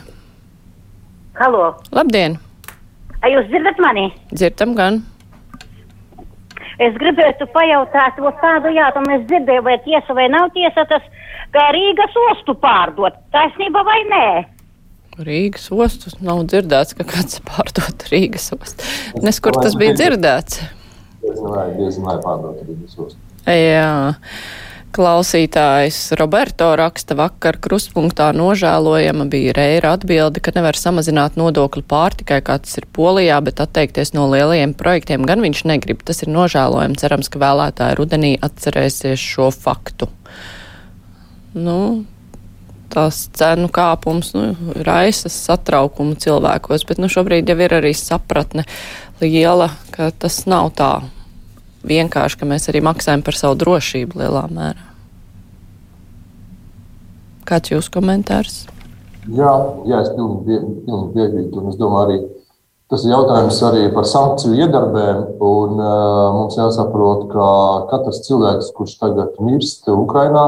Halo! 1.40 1.76
Labdien! 1.92 2.38
Vai 3.22 3.32
jūs 3.32 3.48
dzirdat 3.48 3.80
mani? 3.80 4.10
Dzirdam 4.34 4.76
gan. 4.76 5.00
Es 6.82 6.96
gribētu 6.98 7.46
pajautāt, 7.54 8.18
o 8.18 8.32
tādu 8.42 8.72
jautājumu 8.74 9.18
es 9.18 9.28
dzirdēju, 9.30 9.66
vai 9.66 9.78
tiesa 9.86 10.16
vai 10.18 10.26
nav 10.34 10.50
tiesa 10.56 10.88
tas, 10.90 11.06
ka 11.54 11.68
Rīgas 11.76 12.18
ostu 12.32 12.56
pārdot. 12.58 13.20
Taisnība 13.36 13.84
vai 13.86 14.00
nē? 14.10 14.28
Rīgas 15.22 15.68
ostus 15.70 16.18
nav 16.26 16.42
dzirdēts, 16.50 16.96
ka 16.98 17.06
kāds 17.06 17.44
pārdot 17.46 18.08
Rīgas 18.10 18.50
ostu. 18.58 18.90
Nes 19.22 19.38
kur 19.44 19.60
tas 19.62 19.78
bija 19.78 19.94
dzirdēts? 20.00 20.64
Diezgan 21.22 22.10
vai 22.10 22.18
pārdot 22.26 22.66
Rīgas 22.66 22.98
ostu. 22.98 23.20
Jā. 23.46 24.16
Klausītājs 24.94 26.12
Roberto 26.20 26.68
raksta 26.78 27.16
vakar 27.18 27.56
krustpunktā 27.58 28.28
nožēlojama 28.38 29.26
bija 29.26 29.56
Reira 29.58 29.96
atbildi, 29.98 30.44
ka 30.46 30.52
nevar 30.54 30.78
samazināt 30.78 31.34
nodokli 31.40 31.82
pārtikai, 31.82 32.38
kā 32.46 32.60
tas 32.62 32.78
ir 32.78 32.86
Polijā, 32.94 33.40
bet 33.42 33.64
atteikties 33.64 34.14
no 34.14 34.28
lielajiem 34.30 34.76
projektiem 34.78 35.26
gan 35.26 35.42
viņš 35.42 35.64
negrib. 35.72 36.04
Tas 36.06 36.22
ir 36.22 36.30
nožēlojami. 36.36 37.00
Cerams, 37.02 37.32
ka 37.34 37.42
vēlētāji 37.42 37.98
rudenī 37.98 38.32
atcerēsies 38.46 39.18
šo 39.18 39.50
faktu. 39.56 40.12
Nu, 41.58 41.80
tās 42.94 43.24
cenu 43.34 43.74
kāpums 43.74 44.36
nu, 44.38 44.46
raisa 44.86 45.34
satraukumu 45.34 46.20
cilvēkos, 46.22 46.86
bet 46.86 47.02
nu, 47.02 47.10
šobrīd 47.10 47.50
jau 47.50 47.58
ir 47.66 47.80
arī 47.82 47.96
sapratne 47.98 48.68
liela, 49.26 49.72
ka 49.90 50.14
tas 50.14 50.44
nav 50.46 50.70
tā 50.78 50.94
vienkārši, 51.88 52.40
ka 52.40 52.50
mēs 52.50 52.70
arī 52.72 52.84
maksājam 52.86 53.24
par 53.26 53.38
savu 53.38 53.58
drošību 53.62 54.22
lielā 54.22 54.44
mērā. 54.52 54.90
Kāds 57.48 57.74
jūsu 57.74 57.92
komentārs? 57.92 58.64
Jā, 59.32 59.52
jā 59.88 60.00
es 60.04 60.12
pilnīgi, 60.16 60.60
piekrītu. 61.16 61.64
Es 61.72 61.80
domāju, 61.80 62.04
arī 62.06 62.18
tas 62.92 63.04
ir 63.06 63.14
jautājums 63.14 63.60
arī 63.68 63.84
par 63.96 64.08
sankciju 64.08 64.58
iedarbēm. 64.64 65.24
Un, 65.44 65.80
uh, 65.80 66.36
mums 66.38 66.60
jāsaprot, 66.60 67.28
ka 67.32 67.48
katrs 67.92 68.24
cilvēks, 68.28 68.72
kurš 68.78 68.96
tagad 69.02 69.40
mirst 69.44 69.88
Ukrajinā, 69.92 70.46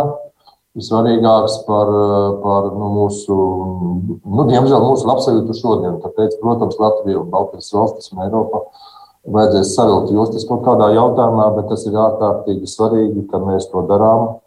ir 0.75 0.83
svarīgāks 0.83 1.61
par, 1.67 1.91
par 2.43 2.71
nu, 2.75 2.89
mūsu, 2.97 3.37
nu, 4.23 4.47
diemžēl, 4.49 4.81
mūsu 4.83 5.07
labsajūtu 5.07 5.55
šodien. 5.55 5.99
Tāpēc, 6.03 6.35
protams, 6.41 6.79
Latvija 6.81 7.23
Baltijas 7.31 7.71
valstis 7.75 8.11
un 8.11 8.25
Eiropa 8.27 8.65
vajadzēs 9.31 9.73
savilkt 9.75 10.13
jostas 10.13 10.45
kaut 10.49 10.63
kādā 10.65 10.91
jautājumā, 10.95 11.49
bet 11.57 11.69
tas 11.71 11.85
ir 11.89 11.97
ārkārtīgi 11.99 12.69
svarīgi, 12.69 13.25
ka 13.31 13.41
mēs 13.41 13.69
to 13.71 13.83
darām, 13.89 14.37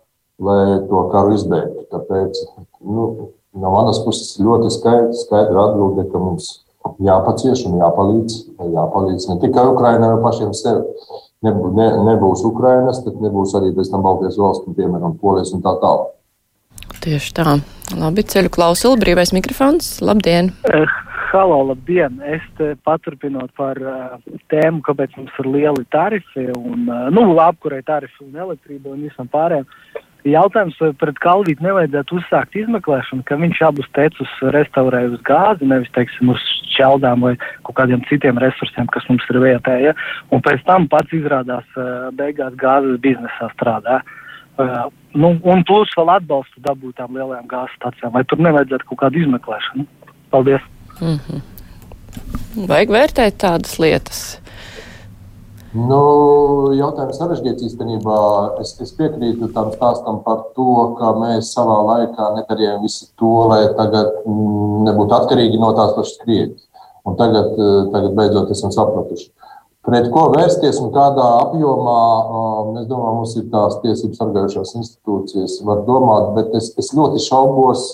lai 0.43 0.79
to 0.91 1.05
karu 1.13 1.35
izbeigtu. 1.37 1.85
Tāpēc 1.93 2.43
nu, 2.87 3.09
no 3.59 3.75
manas 3.75 4.01
puses 4.05 4.37
ļoti 4.43 4.73
skaidra, 4.75 5.15
skaidra 5.19 5.69
atbilde, 5.69 6.07
ka 6.13 6.23
mums 6.23 6.51
jāpacieš 7.03 7.67
un 7.69 7.81
jāpalīdz. 7.83 8.37
Jāpalīdz 8.75 9.31
ne 9.33 9.41
tikai 9.43 9.67
Ukraiņai, 9.73 10.13
bet 10.15 10.27
pašiem 10.27 10.55
sev. 10.57 10.85
Nebūs, 11.47 11.75
ne, 11.79 11.89
nebūs 12.09 12.41
Ukrainas, 12.49 13.03
tad 13.05 13.21
nebūs 13.23 13.53
arī 13.55 13.71
pēc 13.77 13.93
tam 13.93 14.03
Baltijas 14.07 14.39
valsts, 14.41 14.67
piemēram, 14.75 15.19
Polijas 15.23 15.53
un 15.55 15.63
tā 15.63 15.77
tālāk. 15.79 16.15
Tieši 17.05 17.35
tā. 17.37 17.59
Labi, 17.95 18.25
ceļu 18.27 18.51
klausuli, 18.55 18.99
brīvais 19.05 19.31
mikrofons. 19.37 20.01
Labdien! 20.03 20.51
Uh, 20.67 20.91
halo, 21.29 21.59
labdien! 21.69 22.21
Es 22.25 22.45
paturpinot 22.87 23.53
par 23.59 23.79
uh, 23.83 24.17
tēmu, 24.53 24.81
kāpēc 24.87 25.17
mums 25.19 25.41
ir 25.43 25.49
lieli 25.53 25.85
tarifi 25.93 26.47
un, 26.57 26.87
uh, 26.89 27.09
nu, 27.13 27.25
apkurē 27.43 27.83
tarifi 27.85 28.25
un 28.25 28.39
elektrība 28.47 28.95
un 28.95 29.03
visam 29.05 29.29
pārējiem. 29.33 29.67
Jautājums, 30.29 30.77
vai 30.83 30.91
pret 30.99 31.19
Kalvītu 31.23 31.65
nevajadzētu 31.65 32.17
uzsākt 32.19 32.57
izmeklēšanu, 32.59 33.25
ka 33.29 33.39
viņš 33.39 33.61
abus 33.69 33.91
tecus 33.97 34.33
restaurē 34.57 35.05
uz 35.13 35.21
gāzi, 35.29 35.69
nevis, 35.69 35.91
teiksim, 35.95 36.33
uz 36.33 36.43
šķeldām 36.73 37.29
vai 37.29 37.35
kaut 37.67 37.77
kādiem 37.79 38.03
citiem 38.09 38.41
resursiem, 38.43 38.89
kas 38.93 39.07
mums 39.09 39.29
ir 39.31 39.41
vietējie, 39.45 39.93
ja? 39.93 40.25
un 40.35 40.43
pēc 40.45 40.65
tam 40.69 40.89
pats 40.91 41.15
izrādās 41.17 41.77
uh, 41.77 42.09
beigās 42.19 42.57
gāzes 42.61 42.99
biznesā 43.05 43.53
strādā. 43.55 44.01
Uh, 44.59 44.89
nu, 45.15 45.37
un 45.47 45.63
plus 45.69 45.93
vēl 45.97 46.17
atbalstu 46.17 46.65
dabūt 46.67 46.99
tām 46.99 47.15
lielajām 47.15 47.47
gāzes 47.53 47.79
stācijām. 47.79 48.17
Vai 48.17 48.25
tur 48.27 48.43
nevajadzētu 48.43 48.91
kaut 48.91 49.05
kādu 49.05 49.23
izmeklēšanu? 49.23 49.87
Paldies! 50.35 50.67
Mm 51.00 51.19
-hmm. 51.19 52.67
Vajag 52.69 52.90
vērtēt 52.90 53.38
tādas 53.38 53.78
lietas. 53.78 54.38
Nu, 55.76 56.73
jautājums 56.73 57.19
sarežģīts 57.21 57.67
īstenībā. 57.67 58.21
Es, 58.62 58.73
es 58.81 58.95
piekrītu 58.97 59.50
tam 59.52 59.69
stāstam 59.75 60.23
par 60.25 60.47
to, 60.57 60.95
ka 60.99 61.12
mēs 61.21 61.52
savā 61.52 61.76
laikā 61.90 62.31
nedarījām 62.38 62.81
visu 62.83 63.11
to, 63.21 63.35
lai 63.50 63.67
tagad 63.76 64.09
mm, 64.25 64.85
nebūtu 64.88 65.14
atkarīgi 65.19 65.61
no 65.61 65.75
tās 65.76 65.93
pašas 65.99 66.23
Krievijas. 66.23 66.64
Un 67.05 67.17
tagad, 67.21 67.52
eh, 67.52 67.85
tagad 67.93 68.17
beidzot 68.17 68.50
esam 68.50 68.73
sapratuši. 68.73 69.31
Pret 69.88 70.11
ko 70.12 70.26
vērsties 70.35 70.81
un 70.83 70.90
kādā 70.93 71.26
apjomā, 71.45 72.00
um, 72.28 72.75
es 72.76 72.88
domāju, 72.90 73.14
mums 73.21 73.37
ir 73.38 73.47
tās 73.52 73.78
tiesības 73.85 74.19
sargājušās 74.21 74.75
institūcijas, 74.76 75.55
var 75.64 75.81
domāt, 75.87 76.35
bet 76.35 76.52
es, 76.59 76.75
es 76.76 76.90
ļoti 76.97 77.23
šaubos, 77.25 77.87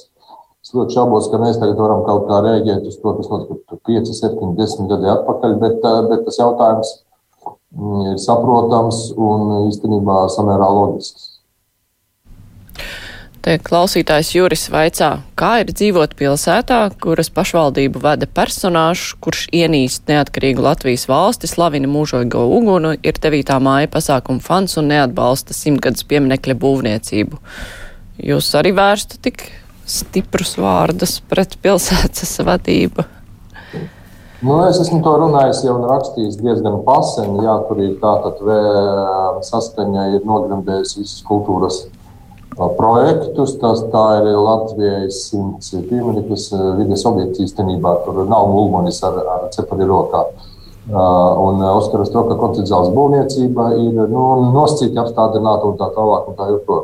es 0.64 0.72
ļoti 0.72 0.96
šaubos, 0.96 1.28
ka 1.30 1.40
mēs 1.42 1.60
tagad 1.60 1.80
varam 1.80 2.04
kaut 2.06 2.24
kā 2.30 2.40
rēģēt 2.46 2.88
uz 2.88 2.96
to, 3.02 3.12
kas 3.18 3.30
notika 3.32 3.80
5, 3.90 4.14
7, 4.16 4.54
10 4.56 4.90
gadi 4.94 5.12
atpakaļ, 5.12 5.58
bet, 5.60 5.78
eh, 5.84 6.00
bet 6.10 6.24
tas 6.24 6.40
jautājums 6.40 6.96
ir 8.10 8.18
saprotams 8.22 9.06
un 9.18 9.54
īstenībā 9.68 10.24
samērā 10.32 10.68
loģisks. 10.78 11.30
Te 13.44 13.58
klausītājs 13.60 14.30
Juris 14.32 14.62
vaicā, 14.72 15.10
kā 15.36 15.50
ir 15.60 15.68
dzīvot 15.68 16.14
pilsētā, 16.16 16.78
kuras 16.96 17.28
pašvaldību 17.28 18.00
vada 18.00 18.24
personāžs, 18.24 19.10
kurš 19.20 19.42
ienīst 19.52 20.08
neatkarīgu 20.08 20.64
Latvijas 20.64 21.04
valsti, 21.10 21.50
slavina 21.50 21.90
mūžogo 21.92 22.46
ugunu, 22.56 22.94
ir 23.04 23.20
devītā 23.20 23.58
māja 23.60 23.90
pasākuma 23.92 24.40
fans 24.40 24.78
un 24.80 24.88
neatbalsta 24.94 25.52
simtgadus 25.52 26.06
pieminekļa 26.08 26.56
būvniecību. 26.62 27.42
Jūs 28.30 28.48
arī 28.56 28.72
vērstu 28.78 29.20
tik 29.20 29.44
stiprus 29.86 30.56
vārdus 30.60 31.18
pret 31.28 31.58
pilsētas 31.62 32.38
vadību? 32.46 33.04
Nu, 34.44 34.58
es 34.68 34.76
esmu 34.76 34.98
to 35.04 35.12
runājis 35.22 35.62
jau 35.64 35.78
un 35.78 35.86
rakstījis 35.88 36.36
diezgan 36.36 36.82
pasen. 36.84 37.38
Jā, 37.40 37.54
tur 37.68 37.78
ir 37.80 37.94
tātad 38.02 38.42
saskaņa, 39.46 40.08
ir 40.18 40.26
nogremdējusi 40.28 41.00
visas 41.00 41.22
kultūras 41.24 41.78
projektus. 42.76 43.54
Tas, 43.62 43.86
tā 43.94 44.04
ir 44.18 44.28
Latvijas 44.36 45.22
simts 45.30 45.72
piemineklis 45.72 46.50
vides 46.80 47.06
objekts 47.08 47.40
īstenībā. 47.46 47.94
Tur 48.04 48.20
nav 48.28 48.50
mulmonis 48.52 49.00
ar, 49.06 49.22
ar 49.36 49.48
cepuri 49.54 49.88
rokā. 49.88 50.26
Un 50.84 51.62
Oskaras 51.64 52.10
Troka 52.12 52.36
konceptuāls 52.36 52.90
būvniecība 52.92 53.70
ir 53.80 54.02
nu, 54.10 54.24
nosacīti 54.52 55.00
apstādināta 55.00 55.70
un 55.70 55.78
tā 55.80 55.88
tālāk. 55.94 56.26
Un 56.28 56.36
tā. 56.36 56.80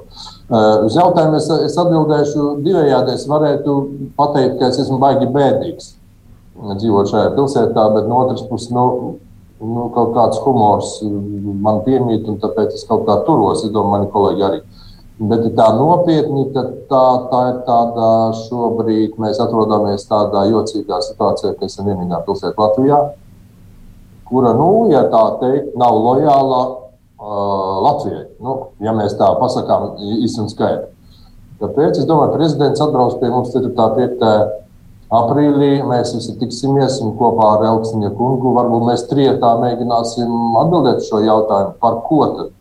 Uz 0.86 0.96
jautājumu 0.96 1.36
es, 1.36 1.48
es 1.68 1.76
atbildēšu 1.80 2.46
divējādi. 2.64 3.18
Es 3.18 3.26
varētu 3.28 3.76
pateikt, 4.16 4.56
ka 4.60 4.70
es 4.72 4.80
esmu 4.86 4.96
baigi 5.02 5.28
bēdīgs 5.34 5.94
dzīvot 6.60 7.12
šajā 7.12 7.34
pilsētā, 7.36 7.86
bet 7.94 8.08
no 8.08 8.24
otras 8.24 8.42
puses, 8.48 8.72
nu, 8.74 8.86
nu, 9.60 9.86
kaut 9.94 10.14
kāds 10.16 10.40
humors 10.44 10.98
man 11.04 11.84
piemīt, 11.84 12.28
un 12.28 12.40
tāpēc 12.40 12.74
es 12.76 12.88
kaut 12.88 13.06
kā 13.08 13.20
turos. 13.28 13.64
Es 13.64 13.72
domāju, 13.72 13.92
mani 13.98 14.12
kolēģi 14.16 14.46
arī. 14.48 14.62
Bet 15.30 15.44
tā 15.52 15.66
nopietni, 15.76 16.46
tad 16.54 16.70
tā, 16.88 17.06
tā 17.28 17.40
ir 17.50 17.56
tāda 17.66 18.06
šobrīd 18.46 19.18
mēs 19.20 19.40
atrodamies 19.44 20.06
tādā 20.08 20.46
jocīgā 20.48 21.02
situācijā, 21.04 21.52
ka 21.58 21.68
esam 21.68 21.90
vienīgā 21.90 22.22
pilsēta 22.24 22.56
Latvijā, 22.56 23.00
kura, 24.30 24.54
nu, 24.56 24.70
ja 24.92 25.04
tā 25.12 25.24
teikt, 25.42 25.74
nav 25.80 25.98
lojāla 25.98 26.62
uh, 26.70 27.76
Latvijai. 27.84 28.24
Nu, 28.40 28.56
ja 28.80 28.94
mēs 28.96 29.18
tā 29.18 29.28
pasakām 29.40 29.98
īsi 29.98 30.40
un 30.42 30.48
skaidri. 30.52 30.88
Tāpēc 31.60 32.00
es 32.00 32.08
domāju, 32.08 32.32
ka 32.32 32.40
prezidents 32.40 32.80
atbrauc 32.80 33.18
pie 33.20 33.28
mums 33.28 33.52
4. 33.52 33.74
5 33.76 34.58
Aprīlī 35.10 35.80
mēs 35.82 36.12
visi 36.14 36.36
tiksimies 36.38 37.00
un 37.02 37.16
kopā 37.18 37.48
ar 37.56 37.64
Elksniņa 37.72 38.12
kungu 38.14 38.52
varbūt 38.54 38.84
mēs 38.86 39.08
trietā 39.10 39.56
mēģināsim 39.58 40.36
atbildēt 40.60 41.02
šo 41.08 41.18
jautājumu, 41.24 41.72
par 41.82 41.96
ko 42.06 42.20
tad 42.36 42.52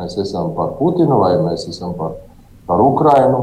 mēs 0.00 0.16
esam 0.22 0.54
par 0.56 0.72
Putinu 0.78 1.18
vai 1.20 1.34
mēs 1.42 1.66
esam 1.68 1.92
par, 1.98 2.16
par 2.64 2.80
Ukrainu. 2.80 3.42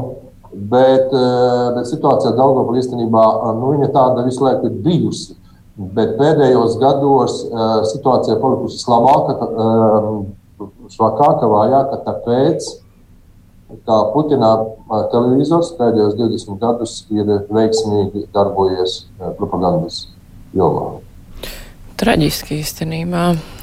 Bet, 0.52 1.14
bet 1.14 1.86
situācija 1.88 2.34
Daugavpilī 2.36 2.82
īstenībā 2.82 3.22
nu, 3.56 3.70
tāda 3.94 4.26
visu 4.26 4.44
laiku 4.44 4.68
ir 4.68 4.74
bijusi. 4.84 5.38
Bet 5.76 6.18
pēdējos 6.18 6.76
gados 6.82 7.38
eh, 7.48 7.74
situācija 7.88 8.36
palikusi 8.42 8.82
labāka, 8.92 9.36
eh, 9.48 10.08
švakāka, 10.92 11.48
vājāka, 11.48 12.00
tāpēc 12.04 12.66
kā 13.88 14.00
Putina 14.12 14.50
televizors 15.14 15.70
pēdējos 15.78 16.18
20 16.18 16.58
gadus 16.60 16.98
ir 17.08 17.30
veiksmīgi 17.48 18.26
darbojies 18.34 18.98
propagandas 19.38 20.10
jomā. 20.52 21.00
traģiski 22.02 22.58
īstenībā. 22.60 23.22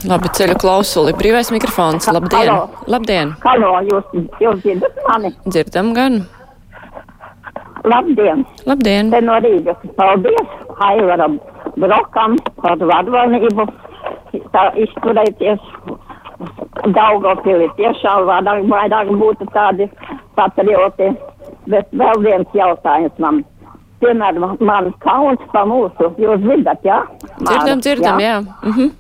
Labi, 0.10 0.32
ceļu 0.34 0.56
klausuli. 0.58 1.14
Brīvais 1.14 1.52
mikrofons. 1.54 2.08
Labdien! 2.10 2.50
Halo. 2.50 2.86
Labdien! 2.88 3.36
Halo, 3.44 3.72
jūs, 3.86 4.10
jūs 4.42 4.62
dzirdat 4.64 4.98
mani? 5.06 5.34
Dzirdam 5.46 5.94
gan. 5.94 6.24
Labdien! 7.86 8.46
Labdien! 8.66 9.12
Te 9.14 9.22
no 9.22 9.38
Rīgas. 9.44 9.84
Paldies 10.00 10.56
Aivaram 10.90 11.38
Brokam 11.78 12.38
par 12.62 12.78
vadvalnību. 12.92 13.68
Tā 14.54 14.70
izturēties 14.78 15.62
Daugavpili 16.96 17.68
tiešām 17.76 18.26
vairāk, 18.30 18.64
vairāk 18.72 19.10
būtu 19.20 19.48
tādi 19.54 19.90
patrioti. 20.38 21.12
Bet 21.70 21.90
vēl 21.92 22.22
viens 22.24 22.56
jautājums 22.56 23.18
man. 23.20 23.44
Piemēram, 24.00 24.54
man 24.64 24.94
kauns 25.04 25.42
pa 25.52 25.66
mūsu, 25.68 26.14
jūs 26.24 26.40
dzirdat, 26.40 26.86
jā? 26.88 27.02
Dzirdam, 27.42 27.82
dzirdam, 27.84 28.22
jā. 28.24 28.38
Mhm. 28.64 28.94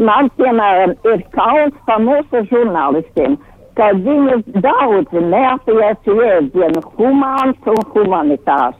Man, 0.00 0.30
piemēram, 0.40 0.94
ir 1.04 1.24
kauns 1.34 1.76
pa 1.84 1.98
mūsu 2.00 2.40
žurnālistiem, 2.48 3.36
ka 3.76 3.90
viņi 4.06 4.38
daudzi 4.64 5.24
neapies 5.26 6.08
jēdzienu 6.08 6.80
humāns 6.96 7.68
un 7.68 7.82
humanitārs. 7.92 8.78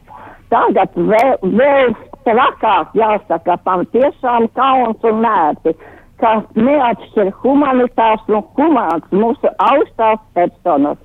Tagad 0.49 0.97
vēl, 0.97 1.37
vēl 1.45 1.93
trakāk 2.27 2.95
jāsaka, 2.99 3.59
tam 3.65 3.87
tiešām 3.95 4.49
kauns 4.59 5.09
un 5.09 5.23
nērti, 5.25 5.75
ka 6.21 6.37
neatšķir 6.55 7.33
humanitārs 7.43 8.25
un 8.29 8.45
humāns 8.57 9.07
mūsu 9.15 9.53
augstās 9.71 10.21
personas. 10.37 10.99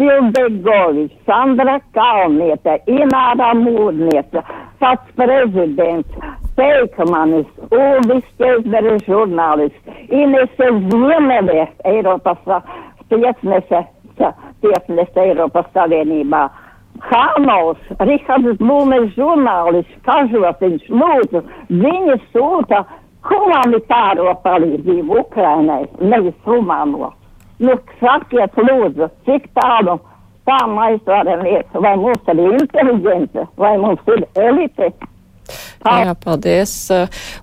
Pildegovis, 0.00 1.12
Sandra 1.28 1.76
Kalniete, 1.94 2.78
Ināra 2.90 3.52
Mūrniece, 3.54 4.40
pats 4.80 5.12
prezidents, 5.18 6.16
Peikmanis, 6.56 7.46
Ulvis 7.70 8.24
Keizberis 8.40 9.04
žurnālists, 9.06 9.92
Inese 10.08 10.70
Ziemelē, 10.88 11.68
Eiropas 11.92 12.40
tiesnese, 13.12 13.84
tiesnese 14.64 15.26
Eiropas 15.28 15.68
Savienībā. 15.76 16.48
Hānaus, 17.08 17.80
Rihards 18.00 18.60
Blūmers 18.60 19.14
žurnālists, 19.16 19.98
kažotiņš, 20.06 20.86
lūdzu, 20.92 21.42
viņi 21.70 22.18
sūta 22.34 22.84
humanitāro 23.26 24.32
palīdzību 24.44 25.18
Ukrainai, 25.24 25.84
nevis 26.00 26.38
humāno. 26.46 27.12
Nu, 27.62 27.76
sakiet, 28.00 28.56
lūdzu, 28.58 29.10
cik 29.26 29.48
tālu 29.58 29.98
tā 30.48 30.58
mēs 30.70 31.02
varam 31.06 31.46
iet, 31.46 31.70
vai 31.74 31.94
mums 32.00 32.30
ir 32.32 32.44
inteligence, 32.58 33.46
vai 33.60 33.76
mums 33.78 34.12
ir 34.14 34.26
elite. 34.42 34.92
Jā, 35.82 36.14
paldies. 36.22 36.72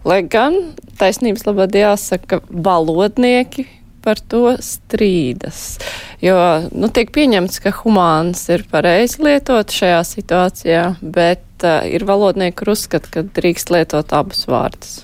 Lai 0.07 0.21
gan 0.23 0.55
taisnības 0.99 1.45
labad 1.47 1.75
jāsaka, 1.75 2.39
valodnieki 2.49 3.67
par 4.03 4.21
to 4.31 4.55
strīdas. 4.63 5.79
Jo, 6.23 6.37
nu, 6.71 6.89
tiek 6.93 7.11
pieņemts, 7.15 7.59
ka 7.63 7.73
humāns 7.81 8.45
ir 8.53 8.65
pareizi 8.71 9.23
lietot 9.25 9.71
šajā 9.75 9.99
situācijā, 10.07 10.85
bet 11.01 11.67
uh, 11.67 11.83
ir 11.89 12.07
valodnieki, 12.09 12.57
kur 12.61 12.73
uzskata, 12.75 13.11
ka 13.13 13.25
drīkst 13.39 13.73
lietot 13.75 14.15
abus 14.15 14.47
vārdus. 14.49 14.97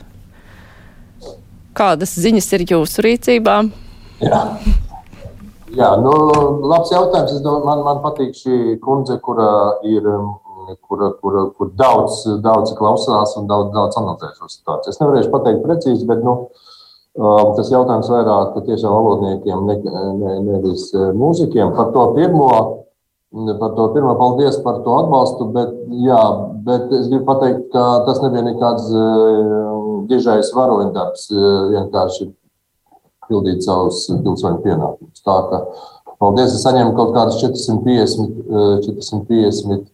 Kādas 1.76 2.16
ziņas 2.16 2.50
ir 2.56 2.68
jūsu 2.72 3.04
rīcībā? 3.04 3.60
Jā. 4.24 4.42
Jā, 5.76 5.90
nu, 6.00 6.12
labs 6.70 6.92
jautājums. 6.94 7.34
Es 7.36 7.44
domāju, 7.44 7.66
man, 7.68 7.82
man 7.84 8.02
patīk 8.04 8.36
šī 8.38 8.78
kundze, 8.84 9.18
kura 9.24 9.48
ir, 9.84 10.06
kura, 10.88 11.10
kura, 11.20 11.42
kur 11.58 11.72
daudz, 11.76 12.22
daudz 12.44 12.72
klausās 12.78 13.36
un 13.40 13.50
daudz, 13.50 13.74
daudz 13.76 14.00
analizē 14.00 14.32
šo 14.38 14.48
situāciju. 14.54 14.94
Es 14.94 15.02
nevarēšu 15.02 15.34
pateikt 15.34 15.66
precīzi, 15.66 16.08
bet, 16.08 16.24
nu, 16.24 16.38
tas 17.16 17.70
jautājums 17.72 18.10
vairāk 18.12 18.58
tiešām 18.66 18.92
valodniekiem, 18.92 19.70
ne, 19.70 19.76
ne, 20.20 20.34
nevis 20.50 20.90
mūzikiem. 20.94 21.72
Par 21.78 21.94
to 21.96 22.10
pirmo, 22.18 22.50
par 23.60 23.76
to 23.78 23.88
pirmo 23.96 24.16
paldies 24.20 24.60
par 24.64 24.82
to 24.84 24.98
atbalstu, 25.00 25.48
bet, 25.56 25.72
jā, 26.04 26.22
bet 26.68 26.92
es 26.96 27.08
gribu 27.12 27.26
pateikt, 27.30 27.70
ka 27.74 27.86
tas 28.08 28.22
nebija 28.24 28.44
nekāds 28.50 28.90
dižais 30.12 30.52
varoņdarbs, 30.56 31.28
vienkārši 31.72 32.30
pildīt 33.30 33.66
savus 33.66 34.06
pilsoņu 34.12 34.62
pienākumus. 34.66 35.24
Tā 35.26 35.40
kā 35.50 35.64
paldies, 36.20 36.54
es 36.54 36.64
saņēmu 36.68 36.94
kaut 37.00 37.16
kādas 37.16 37.40
450, 37.42 38.40
450 38.86 39.88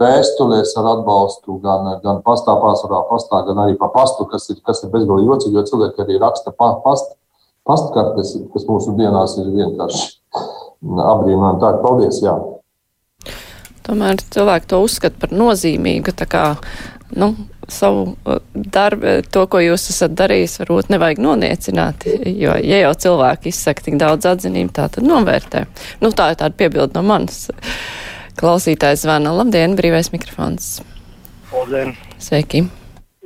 vēstulēs 0.00 0.72
ar 0.80 0.88
atbalstu 0.94 1.58
gan, 1.64 1.88
gan 2.04 2.22
pastā, 2.26 2.54
pārsvarā 2.62 3.02
pastā, 3.10 3.42
gan 3.48 3.60
arī 3.64 3.76
pa 3.80 3.90
pastu, 3.94 4.26
kas 4.30 4.48
ir, 4.52 4.60
kas 4.66 4.82
ir 4.84 4.92
bezgalīgi 4.94 5.28
jocīgi, 5.30 5.58
jo 5.58 5.66
cilvēki 5.72 6.04
arī 6.04 6.20
raksta 6.22 6.54
pa, 6.56 6.72
past, 6.84 7.12
pastkartes, 7.68 8.34
kas 8.54 8.66
mūsu 8.68 8.96
dienās 8.98 9.36
ir 9.40 9.52
vienkārši 9.52 10.08
apbrīnojami. 10.80 11.60
Tā, 11.62 11.74
paldies, 11.84 12.22
jā. 12.24 12.38
Tomēr 13.86 14.20
cilvēki 14.32 14.68
to 14.70 14.82
uzskata 14.84 15.20
par 15.22 15.32
nozīmīgu, 15.34 16.14
tā 16.16 16.28
kā, 16.30 16.44
nu, 17.16 17.32
savu 17.70 18.16
darbu, 18.54 19.20
to, 19.32 19.44
ko 19.50 19.62
jūs 19.62 19.88
esat 19.92 20.14
darījis, 20.18 20.58
varbūt 20.62 20.90
nevajag 20.92 21.22
noniecināt, 21.22 22.06
jo, 22.26 22.56
ja 22.56 22.82
jau 22.84 22.92
cilvēki 23.06 23.52
izsaka 23.52 23.86
tik 23.86 23.98
daudz 24.00 24.28
atzinību, 24.30 24.72
tā 24.76 24.88
tad 24.92 25.06
novērtē. 25.06 25.64
Nu, 26.02 26.12
tā 26.12 26.32
ir 26.32 26.40
tāda 26.40 26.56
piebilda 26.56 26.98
no 26.98 27.06
manas. 27.06 27.46
Klausītājs 28.40 29.02
zvana. 29.04 29.34
Labdien, 29.36 29.76
brīvais 29.76 30.08
mikrofons. 30.14 30.78
Labdien. 31.52 31.92
Sveiki. 32.16 32.64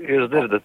Jūs 0.05 0.27
dzirdat. 0.33 0.65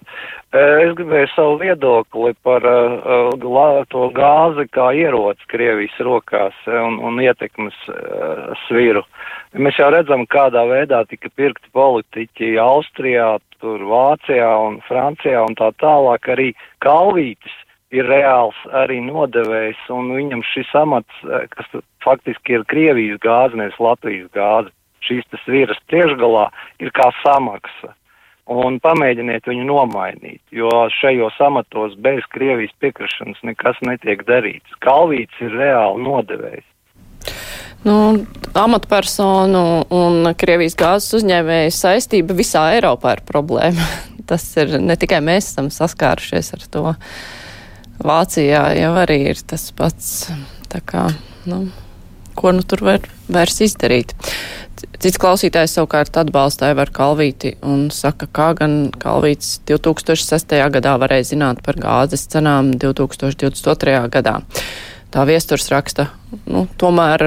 Es 0.58 0.96
gribēju 0.98 1.30
savu 1.36 1.60
viedokli 1.62 2.34
par 2.42 2.66
uh, 2.66 3.84
to 3.94 4.08
gāzi 4.16 4.66
kā 4.74 4.88
ieroci 4.98 5.46
Krievijas 5.52 6.00
rokās 6.02 6.58
un, 6.66 6.98
un 7.06 7.22
ietekmes 7.22 7.78
uh, 7.94 8.50
sviru. 8.66 9.06
Mēs 9.54 9.78
jau 9.78 9.92
redzam, 9.94 10.26
kādā 10.26 10.66
veidā 10.70 11.04
tika 11.10 11.30
pirkti 11.38 11.70
politiķi 11.78 12.56
Austrijā, 12.62 13.36
tur 13.62 13.86
Vācijā 13.86 14.50
un 14.66 14.82
Francijā 14.90 15.46
un 15.46 15.54
tā 15.62 15.70
tālāk. 15.78 16.26
Arī 16.34 16.52
Kalvītis 16.82 17.54
ir 17.96 18.10
reāls 18.10 18.58
arī 18.84 19.00
nodevējs 19.06 19.88
un 19.94 20.12
viņam 20.16 20.44
šis 20.52 20.74
amats, 20.78 21.22
kas 21.56 21.80
faktiski 22.06 22.60
ir 22.60 22.68
Krievijas 22.70 23.22
gāze, 23.24 23.58
nevis 23.58 23.80
Latvijas 23.82 24.30
gāze, 24.36 24.74
šīs 25.06 25.26
tas 25.32 25.48
viras 25.48 25.80
tiešgalā 25.92 26.50
ir 26.84 26.94
kā 26.96 27.10
samaksa 27.24 27.96
un 28.50 28.80
pamēģiniet 28.82 29.46
viņu 29.50 29.66
nomainīt, 29.68 30.42
jo 30.54 30.70
šajos 31.00 31.38
amatos 31.46 31.94
bez 32.02 32.26
Krievijas 32.34 32.74
piekrišanas 32.82 33.42
nekas 33.46 33.78
netiek 33.86 34.26
darīts. 34.28 34.78
Kalvīts 34.86 35.46
ir 35.46 35.54
reāli 35.54 36.06
nodevējs. 36.06 36.66
Nu, 37.86 38.26
amatpersonu 38.60 39.64
un 39.96 40.32
Krievijas 40.40 40.76
gāzes 40.80 41.20
uzņēmēju 41.22 41.76
saistība 41.76 42.36
visā 42.36 42.66
Eiropā 42.76 43.16
ir 43.18 43.24
problēma. 43.28 43.86
Tas 44.30 44.46
ir 44.62 44.76
ne 44.82 44.98
tikai 45.00 45.22
mēs 45.26 45.54
esam 45.54 45.70
saskārušies 45.74 46.52
ar 46.58 46.66
to. 46.74 46.84
Vācijā 48.00 48.64
jau 48.80 48.94
arī 49.02 49.20
ir 49.34 49.42
tas 49.48 49.70
pats. 49.76 50.30
Tā 50.70 50.80
kā, 50.86 51.10
nu, 51.50 51.66
ko 52.38 52.54
nu 52.56 52.64
tur 52.64 52.86
var 52.86 53.08
vairs 53.28 53.60
izdarīt. 53.66 54.16
Cits 55.00 55.20
klausītājs 55.20 55.74
savukārt 55.76 56.16
atbalstāja 56.22 56.78
var 56.80 56.92
Kalvīti 56.96 57.58
un 57.68 57.90
saka, 57.92 58.30
kā 58.32 58.54
gan 58.56 58.78
Kalvīts 58.96 59.58
2006. 59.68 60.56
gadā 60.76 60.96
varēja 61.02 61.34
zināt 61.34 61.60
par 61.66 61.80
gāzes 61.80 62.24
cenām 62.32 62.72
2022. 62.80 63.98
gadā. 64.14 64.38
Tā 65.10 65.24
viesturs 65.26 65.66
raksta, 65.74 66.06
nu, 66.46 66.68
tomēr 66.80 67.24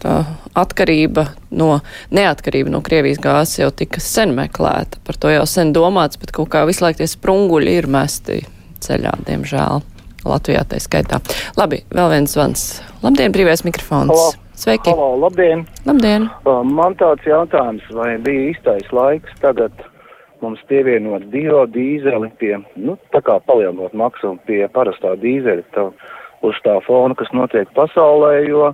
tā 0.00 0.18
atkarība 0.54 1.26
no, 1.58 1.80
neatkarība 2.14 2.70
no 2.70 2.80
Krievijas 2.84 3.18
gāzes 3.20 3.58
jau 3.58 3.72
tika 3.74 4.00
sen 4.00 4.36
meklēta. 4.36 5.02
Par 5.04 5.18
to 5.18 5.32
jau 5.34 5.42
sen 5.50 5.74
domāts, 5.74 6.20
bet 6.20 6.32
kaut 6.36 6.52
kā 6.54 6.62
visu 6.68 6.86
laiku 6.86 7.02
tie 7.02 7.10
sprunguļi 7.10 7.74
ir 7.80 7.90
mesti 7.90 8.44
ceļā, 8.86 9.18
diemžēl. 9.26 9.82
Latvijā 10.24 10.64
tā 10.68 10.80
skaitā. 10.82 11.20
Labi, 11.60 11.82
vēl 11.94 12.12
viens 12.16 12.34
zvans. 12.36 12.64
Labdien, 13.04 13.34
brīvais 13.34 13.64
mikrofons. 13.66 14.12
Halo. 14.12 14.32
Sveiki! 14.54 14.92
Halo, 14.94 15.16
labdien! 15.18 15.64
Labdien! 15.82 16.28
Uh, 16.46 16.62
man 16.62 16.94
tāds 16.94 17.26
jautājums, 17.26 17.82
vai 17.90 18.14
bija 18.22 18.52
īstais 18.52 18.86
laiks 18.94 19.34
tagad 19.42 19.74
mums 20.44 20.62
pievienot 20.70 21.26
biodīzeli 21.32 22.30
pie, 22.38 22.52
nu, 22.78 22.94
tā 23.14 23.22
kā 23.26 23.40
palielinot 23.48 23.96
maksu 23.98 24.36
pie 24.46 24.62
parastā 24.74 25.16
dīzeļa 25.20 25.64
tā, 25.74 25.88
uz 26.46 26.60
tā 26.66 26.76
fona, 26.86 27.16
kas 27.18 27.32
notiek 27.34 27.70
pasaulē, 27.74 28.44
jo 28.46 28.70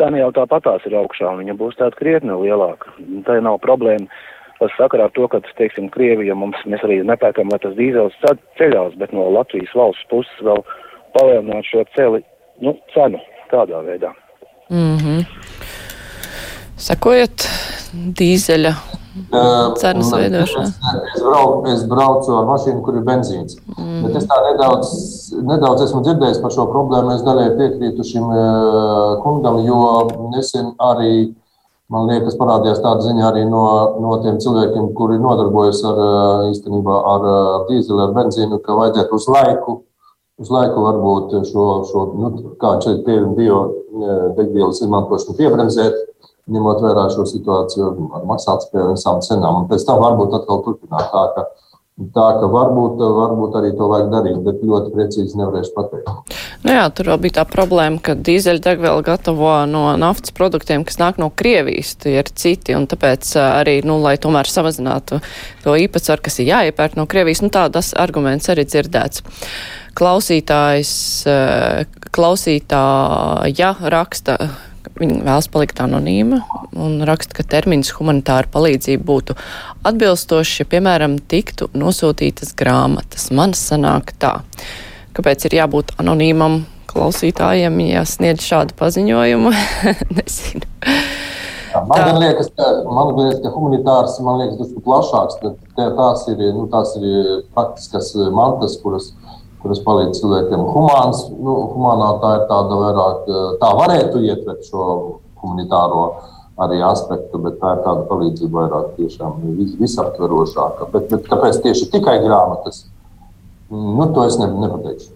cena 0.00 0.22
jau 0.22 0.30
tāpatās 0.40 0.86
ir 0.88 0.96
augšā 0.96 1.34
un 1.34 1.42
viņa 1.44 1.56
būs 1.60 1.76
tāda 1.80 1.98
krietni 2.00 2.36
lielāka. 2.40 2.94
Tā 3.26 3.40
nav 3.44 3.60
problēma. 3.64 4.08
Tas 4.60 4.74
sakarā 4.76 5.08
ar 5.08 5.14
to, 5.16 5.24
ka, 5.32 5.40
teiksim, 5.56 5.88
Krievija 5.94 6.36
mums, 6.36 6.60
mēs 6.68 6.84
arī 6.84 7.00
nepērkam, 7.08 7.48
lai 7.52 7.60
tas 7.62 7.76
dīzels 7.78 8.16
ceļās, 8.60 8.98
bet 9.00 9.14
no 9.16 9.30
Latvijas 9.32 9.72
valsts 9.76 10.08
puses 10.12 10.44
vēl 10.44 10.60
palielināt 11.16 11.68
šo 11.70 11.84
celi, 11.96 12.22
nu, 12.60 12.76
cenu 12.94 13.22
tādā 13.52 13.80
veidā. 13.86 14.12
Mm 14.70 14.96
-hmm. 15.00 15.24
Sakojot 16.76 17.48
dīzeļa 18.20 18.74
Uh, 19.10 19.74
Cenas 19.74 20.12
veidošanā. 20.14 20.68
Es, 20.70 21.22
braucu, 21.22 21.70
es 21.72 21.80
braucu 21.90 22.34
ar 22.38 22.44
mašīnu, 22.46 22.78
kur 22.86 22.94
ir 22.94 23.02
benzīns. 23.06 23.56
Mm. 23.74 24.04
Bet 24.04 24.20
es 24.20 24.28
tā 24.30 24.36
nedaudz, 24.44 24.92
nedaudz 25.48 25.82
esmu 25.88 26.04
dzirdējis 26.06 26.38
par 26.44 26.54
šo 26.54 26.68
problēmu. 26.70 27.16
Es 27.16 27.24
daļai 27.26 27.48
piekrītu 27.58 28.06
šim 28.06 28.28
uh, 28.30 29.18
kungam, 29.24 29.58
jo 29.66 29.80
nesen 30.36 30.70
arī, 30.86 31.32
man 31.90 32.08
liekas, 32.10 32.38
parādījās 32.38 32.82
tāda 32.84 33.04
ziņa 33.04 33.28
arī 33.28 33.44
no, 33.50 33.64
no 34.02 34.16
tiem 34.24 34.38
cilvēkiem, 34.42 34.90
kuri 34.98 35.18
nodarbojas 35.20 35.82
ar 35.90 36.02
īstenībā 36.48 36.98
ar 37.14 37.30
dīzeli, 37.68 38.02
ar 38.06 38.16
benzīnu, 38.16 38.60
ka 38.64 38.78
vajadzētu 38.78 39.18
uz 39.18 39.30
laiku 39.30 39.80
uz 40.40 40.50
laiku 40.52 40.84
varbūt 40.84 41.34
šo, 41.50 41.66
šo 41.88 42.04
nu, 42.16 42.30
kā 42.60 42.74
šeit 42.84 43.02
pie 43.06 43.18
biodegvielas 43.36 44.80
izmantošanu 44.80 45.36
piebremzēt, 45.38 45.98
ņemot 46.50 46.80
vērā 46.82 47.06
šo 47.12 47.26
situāciju 47.28 47.90
ar 48.16 48.24
maksātspēju 48.28 48.86
un 48.88 48.96
visām 48.96 49.20
cenām. 49.24 49.62
Un 49.62 49.68
pēc 49.70 49.84
tam 49.86 50.00
varbūt 50.02 50.38
atkal 50.40 50.62
turpināt 50.64 51.12
tā, 51.12 51.26
ka, 51.36 51.44
tā, 52.14 52.26
ka 52.40 52.48
varbūt, 52.50 53.00
varbūt 53.16 53.56
arī 53.60 53.70
to 53.76 53.88
vajag 53.90 54.08
darīt, 54.12 54.38
bet 54.46 54.62
ļoti 54.66 54.92
precīzi 54.94 55.38
nevarēšu 55.40 55.74
pateikt. 55.76 56.36
Nu 56.64 56.74
jā, 56.76 56.86
tur 56.96 57.10
vēl 57.12 57.20
bija 57.26 57.36
tā 57.40 57.44
problēma, 57.48 58.00
ka 58.04 58.16
dīzeļdegvielu 58.16 59.04
gatavo 59.06 59.52
no 59.70 59.84
naftas 60.00 60.34
produktiem, 60.36 60.84
kas 60.88 61.00
nāk 61.00 61.20
no 61.20 61.30
Krievijas, 61.30 61.94
tie 62.00 62.16
ir 62.22 62.30
citi, 62.32 62.76
un 62.76 62.88
tāpēc 62.90 63.34
arī, 63.42 63.80
nu, 63.86 63.98
lai 64.04 64.16
tomēr 64.20 64.48
samazinātu 64.48 65.20
to 65.64 65.76
īpatsvaru, 65.84 66.24
kas 66.26 66.40
ir 66.40 66.50
jāiepērk 66.50 66.96
no 66.98 67.06
Krievijas, 67.10 67.44
nu 67.44 67.52
tādas 67.52 67.92
arguments 67.98 68.48
arī 68.52 68.64
dzirdēts. 68.68 69.24
Klausītājs, 70.00 70.92
klausītāja 72.14 73.72
raksta, 73.92 74.36
Viņa 75.00 75.22
vēlas 75.24 75.48
palikt 75.48 75.78
anonīma 75.80 76.42
un 76.76 76.98
raksta, 77.08 77.38
ka 77.38 77.46
termins 77.56 77.92
humanitāra 77.96 78.50
palīdzība 78.52 79.06
būtu 79.08 79.36
atbilstošs, 79.88 80.58
ja, 80.60 80.66
piemēram, 80.68 81.16
tiktu 81.30 81.70
nosūtītas 81.72 82.52
grāmatas. 82.58 83.30
Man 83.32 83.56
sanāk 83.56 84.12
tā. 84.20 84.40
Kāpēc 85.16 85.48
ir 85.48 85.56
jābūt 85.62 85.94
anonīmam 86.00 86.60
klausītājiem, 86.90 87.80
ja 87.88 88.04
sniedz 88.08 88.44
šādu 88.44 88.76
paziņojumu? 88.78 89.54
Nezinu. 90.18 90.68
Man 91.70 91.94
tā. 91.94 92.14
liekas, 92.18 92.50
ka, 92.58 92.68
man 92.90 93.12
liekas, 93.14 93.40
ka 93.44 93.52
humanitārs 93.54 94.16
man 94.26 94.40
liekas, 94.42 94.58
tas 94.58 94.72
ir 94.74 94.84
plašāks. 94.86 95.40
Tās 95.78 96.24
ir, 96.32 96.42
nu, 96.56 96.66
tās 96.72 96.96
ir 96.98 97.44
praktiskas 97.54 98.12
mantas, 98.34 98.76
kuras 98.82 99.12
kuras 99.62 99.80
palīdz 99.84 100.20
cilvēkiem. 100.20 100.66
Humāns, 100.74 101.24
nu, 101.36 101.56
humānā 101.74 102.10
tā 102.22 102.34
ir 102.38 102.44
tāda 102.50 102.78
vairāk, 102.80 103.32
tā 103.60 103.72
varētu 103.78 104.22
ietvert 104.26 104.68
šo 104.68 104.84
humanitāro 105.40 106.04
arī 106.60 106.80
aspektu, 106.84 107.40
bet 107.40 107.56
tā 107.60 107.76
ir 107.76 107.84
tāda 107.86 108.04
palīdzība 108.08 108.64
vairāk 108.64 108.90
tiešām 108.98 109.38
vis, 109.56 109.76
visaptverošāka. 109.80 110.90
Bet, 110.92 111.08
bet 111.12 111.28
kāpēc 111.30 111.60
tieši 111.64 111.88
tikai 111.94 112.18
grāmatas? 112.24 112.84
Nu, 113.70 114.08
to 114.14 114.26
es 114.26 114.36
ne, 114.40 114.50
nepateikšu. 114.50 115.12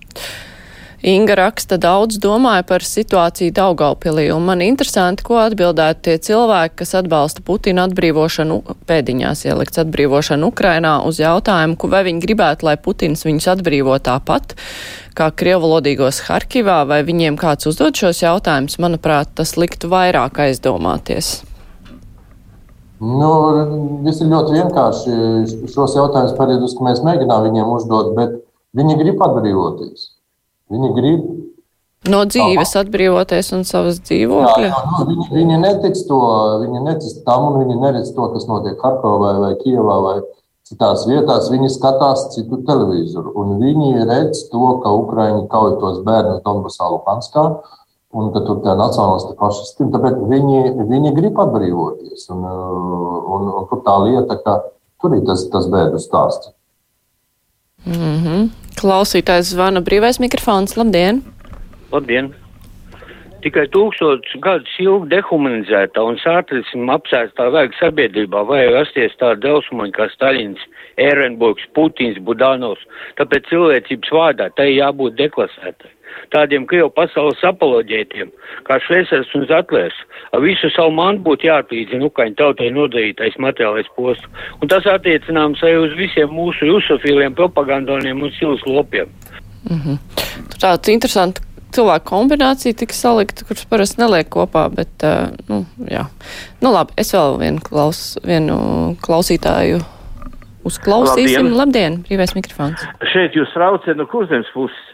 Inga 1.04 1.34
raksta, 1.36 1.76
daudz 1.76 2.16
domāja 2.16 2.62
par 2.64 2.80
situāciju 2.80 3.52
Daugaupilī, 3.52 4.30
un 4.32 4.46
man 4.48 4.62
interesanti, 4.64 5.20
ko 5.26 5.36
atbildētu 5.36 6.00
tie 6.06 6.14
cilvēki, 6.30 6.78
kas 6.78 6.94
atbalsta 6.96 7.42
Putina 7.44 7.84
atbrīvošanu, 7.84 8.56
pēdiņās 8.88 9.42
ielikts 9.44 9.82
atbrīvošanu 9.82 10.48
Ukrainā, 10.48 10.94
uz 11.04 11.20
jautājumu, 11.20 11.76
vai 11.92 12.00
viņi 12.08 12.24
gribētu, 12.24 12.64
lai 12.70 12.78
Putins 12.80 13.26
viņus 13.28 13.50
atbrīvo 13.52 13.98
tāpat, 14.00 14.56
kā 15.12 15.28
krievalodīgos 15.28 16.22
Harkivā, 16.30 16.80
vai 16.88 17.02
viņiem 17.04 17.36
kāds 17.36 17.68
uzdod 17.68 18.00
šos 18.00 18.24
jautājumus, 18.24 18.80
manuprāt, 18.80 19.36
tas 19.36 19.58
liktu 19.60 19.92
vairāk 19.92 20.40
aizdomāties. 20.46 21.42
Nu, 23.04 23.30
viss 24.08 24.24
ir 24.24 24.32
ļoti 24.32 24.56
vienkārši. 24.56 25.20
Šos 25.68 26.00
jautājumus 26.00 26.32
periodus, 26.40 26.78
ka 26.78 26.88
mēs 26.88 27.04
mēģinām 27.04 27.50
viņiem 27.50 27.76
uzdot, 27.76 28.14
bet 28.16 28.38
viņi 28.72 29.00
grib 29.04 29.20
atbrīvoties. 29.28 30.13
Viņi 30.72 30.92
grib. 30.96 31.24
No 32.12 32.20
dzīves 32.28 32.74
atbrīvoties 32.76 33.48
un 33.56 33.62
savas 33.64 33.98
dzīvokļa. 34.04 34.64
Jā, 34.66 34.70
jā, 34.70 34.80
nu, 34.92 35.04
viņi, 35.08 35.28
viņi 35.32 35.60
netic 35.62 36.00
to, 36.08 36.20
viņi 36.60 36.82
netic 36.84 37.20
tam, 37.24 37.46
un 37.48 37.62
viņi 37.62 37.78
neredz 37.80 38.10
to, 38.16 38.26
kas 38.34 38.44
notiek 38.48 38.82
Harkovā 38.84 39.30
vai 39.40 39.52
Kievā 39.62 39.96
vai 40.04 40.16
citās 40.68 41.06
vietās. 41.08 41.48
Viņi 41.52 41.70
skatās 41.72 42.26
citu 42.34 42.60
televizoru, 42.68 43.32
un 43.40 43.56
viņi 43.62 44.04
redz 44.08 44.44
to, 44.52 44.66
ka 44.84 44.92
Ukraiņi 45.00 45.46
kauj 45.52 45.78
tos 45.80 46.02
bērnus 46.04 46.42
Donbasā, 46.44 46.90
Luhanskā, 46.92 47.46
un 48.14 48.28
ka 48.34 48.44
tur 48.46 48.60
tie 48.64 48.74
nacionālisti 48.78 49.36
fašisti, 49.40 49.88
tāpēc 49.94 50.20
viņi, 50.28 50.60
viņi 50.90 51.14
grib 51.16 51.40
atbrīvoties. 51.40 52.28
Un, 52.36 52.44
un, 52.44 53.48
un 53.48 53.70
tur 53.70 53.80
tā 53.86 53.96
lieta, 54.04 54.36
ka 54.44 54.58
tur 55.00 55.16
ir 55.16 55.24
tas, 55.28 55.48
tas 55.52 55.72
bēdu 55.72 56.02
stāsts. 56.04 56.52
Mm 57.84 58.20
-hmm. 58.20 58.44
Klausītājs 58.80 59.52
zvana 59.54 59.82
brīvais 59.84 60.18
mikrofons. 60.22 60.76
Labdien! 60.78 61.22
Labdien! 61.92 62.32
Tikai 63.44 63.66
tūkstošus 63.74 64.38
gadus 64.44 64.76
ilgi 64.80 65.10
dehumanizētā 65.12 66.02
un 66.08 66.16
sātrismu 66.22 66.88
apsēstā 66.94 67.50
vajag 67.52 67.76
sabiedrībā 67.80 68.40
vajag 68.48 68.72
rasties 68.78 69.18
tāda 69.20 69.36
delsmaņa 69.42 69.96
kā 69.98 70.08
Staļins, 70.14 70.62
Ērenburgs, 71.08 71.66
Putins, 71.76 72.22
Budanovs. 72.24 72.86
Tāpēc 73.20 73.50
cilvēcības 73.52 74.14
vārdā 74.16 74.48
tai 74.56 74.70
jābūt 74.72 75.20
deklasētai 75.20 75.93
tādiem 76.34 76.66
Krievu 76.70 76.90
pasaules 76.94 77.40
apoloģētiem, 77.44 78.30
kā 78.68 78.78
Šveicars 78.86 79.32
un 79.38 79.46
Zatlers, 79.50 79.96
ar 80.32 80.42
visu 80.44 80.70
savu 80.74 80.94
mantu 80.96 81.28
būtu 81.30 81.48
jāatlīdzina 81.48 82.08
Ukraiņu 82.08 82.38
tautai 82.40 82.70
nodarītais 82.74 83.38
materiālais 83.42 83.88
posts, 83.96 84.28
un 84.60 84.72
tas 84.72 84.86
attiecināms 84.86 85.62
arī 85.62 85.80
uz 85.84 85.96
visiem 85.98 86.32
mūsu 86.32 86.70
rusofīliem, 86.70 87.36
propagandoniem 87.38 88.22
un 88.22 88.32
silas 88.38 88.62
lopiem. 88.66 89.10
Mm 89.70 89.80
-hmm. 89.80 89.98
Tāds 90.60 90.92
interesants 90.92 91.40
cilvēku 91.74 92.04
kombinācija 92.08 92.76
tika 92.78 92.94
salikta, 92.94 93.44
kuras 93.48 93.66
parasti 93.70 94.00
neliek 94.02 94.30
kopā, 94.30 94.68
bet, 94.74 94.92
uh, 95.02 95.34
nu, 95.48 95.64
jā. 95.90 96.06
Nu, 96.62 96.72
labi, 96.72 96.92
es 96.96 97.12
vēl 97.14 97.38
vienu, 97.40 97.60
klaus, 97.64 98.18
vienu 98.24 98.96
klausītāju 99.04 99.82
uzklausīsim. 100.64 101.50
Labdien, 101.50 101.58
Labdien 101.58 102.00
brīvais 102.08 102.34
mikrofons. 102.36 102.86
Šeit 103.12 103.36
jūs 103.36 103.52
rauciet 103.60 103.98
no 104.00 104.06
kurzemes 104.10 104.50
puses 104.54 104.93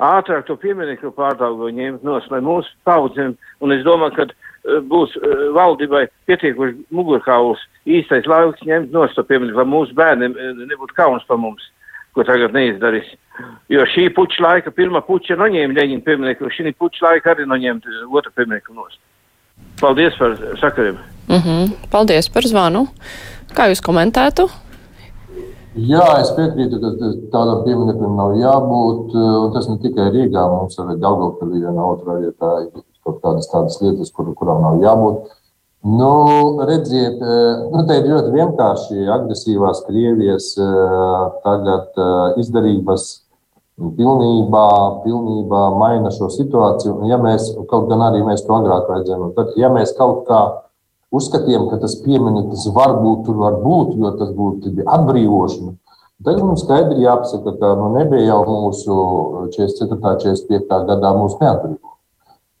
ātrāk 0.00 0.46
to 0.48 0.56
pieminiektu 0.60 1.12
pārdaugu 1.16 1.70
ņemt 1.76 2.04
nos, 2.06 2.26
lai 2.32 2.40
mūsu 2.44 2.70
paudzēm, 2.88 3.34
un 3.60 3.74
es 3.74 3.84
domāju, 3.86 4.16
ka 4.16 4.26
uh, 4.28 4.80
būs 4.90 5.16
uh, 5.20 5.50
valdībai 5.56 6.06
pietiekuši 6.30 6.86
mugurkauls 6.94 7.62
īstais 7.86 8.28
laiks 8.30 8.64
ņemt 8.66 8.94
nos 8.94 9.14
to 9.16 9.24
pieminiektu, 9.28 9.60
lai 9.60 9.68
mūsu 9.68 9.96
bērniem 9.98 10.36
uh, 10.36 10.64
nebūtu 10.72 10.96
kauns 10.96 11.26
par 11.28 11.40
mums, 11.42 11.68
ko 12.16 12.24
tagad 12.26 12.56
neizdarīs. 12.56 13.12
Jo 13.72 13.86
šī 13.88 14.08
puča 14.16 14.42
laika, 14.44 14.72
pirmā 14.74 15.00
puča 15.06 15.36
noņēma 15.40 15.76
Leņķina 15.76 16.06
pieminiektu, 16.08 16.50
šī 16.56 16.74
puča 16.78 17.06
laika 17.06 17.34
arī 17.34 17.46
noņemt 17.48 17.86
otru 18.10 18.32
pieminiektu 18.36 18.76
nos. 18.76 18.98
Paldies 19.80 20.16
par 20.18 20.36
sakariem. 20.60 20.98
Mm 21.28 21.40
-hmm. 21.44 21.90
Paldies 21.90 22.28
par 22.28 22.42
zvanu. 22.42 22.86
Kā 23.54 23.68
jūs 23.70 23.80
komentētu? 23.82 24.48
Jā, 25.78 26.02
es 26.18 26.32
piekrītu, 26.34 26.80
ka 26.82 27.10
tādam 27.30 27.60
piemineklim 27.62 28.16
nav 28.18 28.32
jābūt. 28.40 29.12
Tas 29.54 29.68
ne 29.70 29.76
tikai 29.78 30.08
Rīgā, 30.10 30.42
mums 30.50 30.78
arī 30.82 30.96
Daugopilī 30.98 31.60
vienā 31.62 31.84
otrā 31.92 32.16
vietā 32.24 32.54
ir 32.64 32.82
kaut 33.06 33.20
kādas 33.22 33.46
tādas 33.52 33.78
lietas, 33.78 34.10
kur, 34.10 34.32
kurām 34.34 34.64
nav 34.66 34.80
jābūt. 34.82 35.28
Nu, 35.86 36.10
redziet, 36.66 37.22
nu, 37.22 37.84
te 37.86 38.00
ir 38.00 38.08
ļoti 38.10 38.32
vienkārši 38.34 39.06
agresīvās 39.14 39.84
Krievijas 39.86 40.50
tagad 41.46 42.02
izdarības 42.42 43.06
pilnībā, 43.78 44.66
pilnībā 45.06 45.62
maina 45.78 46.10
šo 46.12 46.32
situāciju. 46.34 46.98
Ja 47.08 47.20
mēs, 47.22 47.46
kaut 47.70 47.86
gan 47.92 48.02
arī 48.10 48.24
mēs 48.26 48.42
to 48.44 48.58
agrāk 48.58 48.90
redzējām, 48.90 49.30
tad, 49.38 49.54
ja 49.56 49.70
mēs 49.72 49.94
kaut 49.96 50.26
kādā 50.26 50.66
uzskatījām, 51.14 51.68
ka 51.70 51.80
tas 51.82 51.98
piemineklis 52.04 52.68
varbūt 52.74 53.26
tur 53.26 53.38
var 53.42 53.60
būt, 53.62 53.94
jo 53.98 54.12
tas 54.18 54.32
būtu 54.36 54.74
atbrīvošana. 54.86 55.76
Tagad 56.20 56.44
mums 56.44 56.62
skaidri 56.66 57.00
jāpasaka, 57.00 57.54
ka 57.56 57.70
nu, 57.78 57.92
nebija 57.94 58.26
jau 58.28 58.40
mūsu 58.44 58.96
44. 59.56 59.96
un 59.96 60.18
45. 60.20 60.82
gadā 60.90 61.12
mūsu 61.16 61.40
neatbrīvo. 61.40 61.94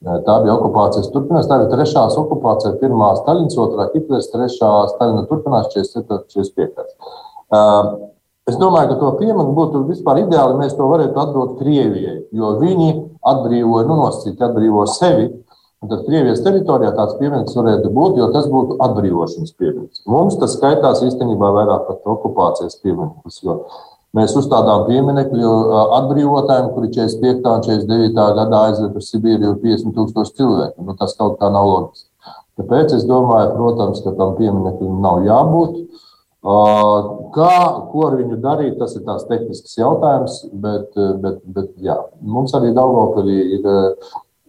Tā 0.00 0.36
bija 0.40 0.54
okupācijas 0.54 1.10
turpinājums. 1.12 1.48
Tā 1.50 1.58
bija 1.60 1.72
trešās 1.74 2.16
okupācija, 2.22 2.78
pirmā 2.80 3.10
Staļins, 3.18 3.58
otrā 3.60 3.90
Hitlers, 3.92 4.30
trešā 4.32 4.70
Staļina 4.94 5.26
turpinās 5.28 5.68
44. 5.74 6.24
45. 6.32 8.08
Es 8.48 8.56
domāju, 8.58 8.94
ka 8.94 8.96
to 9.02 9.10
pieminu 9.20 9.52
būtu 9.54 9.84
vispār 9.90 10.22
ideāli, 10.22 10.56
ja 10.56 10.62
mēs 10.62 10.72
to 10.78 10.88
varētu 10.88 11.20
atdot 11.20 11.58
Krievijai, 11.60 12.16
jo 12.34 12.54
viņi 12.58 12.88
atbrīvoja, 13.28 13.84
nu, 13.86 13.98
nosacīti 14.00 14.42
atbrīvo 14.46 14.86
sevi 14.90 15.28
Un 15.28 15.49
tad 15.88 16.02
Krievijas 16.04 16.42
teritorijā 16.44 16.90
tāds 16.96 17.14
piemineklis 17.20 17.56
varētu 17.56 17.92
būt, 17.96 18.18
jo 18.20 18.26
tas 18.34 18.48
būtu 18.52 18.76
atbrīvošanas 18.84 19.54
piemineklis. 19.56 20.02
Mums 20.10 20.36
tas 20.42 20.58
skaitās 20.58 21.00
īstenībā 21.06 21.54
vairāk 21.56 21.86
par 21.88 22.12
okupācijas 22.16 22.76
piemineklis. 22.82 23.40
Mēs 24.18 24.34
uzstādām 24.34 24.88
pieminekļu 24.88 25.50
atbrīvotājiem, 26.00 26.70
kuri 26.74 26.90
45. 26.96 27.46
un 27.46 27.64
49. 27.64 28.28
gadā 28.40 28.62
aizveda 28.68 28.98
uz 28.98 29.08
Sibīriju 29.12 29.56
50 29.62 29.94
tūkstoši 29.96 30.36
cilvēku. 30.40 30.84
Nu, 30.84 30.96
tas 30.98 31.14
kaut 31.18 31.38
kā 31.40 31.48
nav 31.54 31.68
loģiski. 31.70 32.08
Tāpēc 32.60 32.96
es 32.98 33.06
domāju, 33.08 33.54
protams, 33.54 34.02
ka 34.04 34.12
tam 34.18 34.34
piemineklim 34.36 34.98
nav 35.04 35.22
jābūt. 35.24 35.78
Kā, 36.40 37.54
ko 37.92 38.04
ar 38.08 38.16
viņu 38.18 38.40
darīt, 38.42 38.78
tas 38.80 38.96
ir 38.96 39.04
tāds 39.06 39.26
tehnisks 39.28 39.78
jautājums, 39.78 40.40
bet, 40.52 40.90
bet, 41.22 41.40
bet 41.44 41.70
jā, 41.84 41.96
mums 42.20 42.54
arī 42.56 42.72
Daugavpilī 42.76 43.38
ir, 43.58 43.68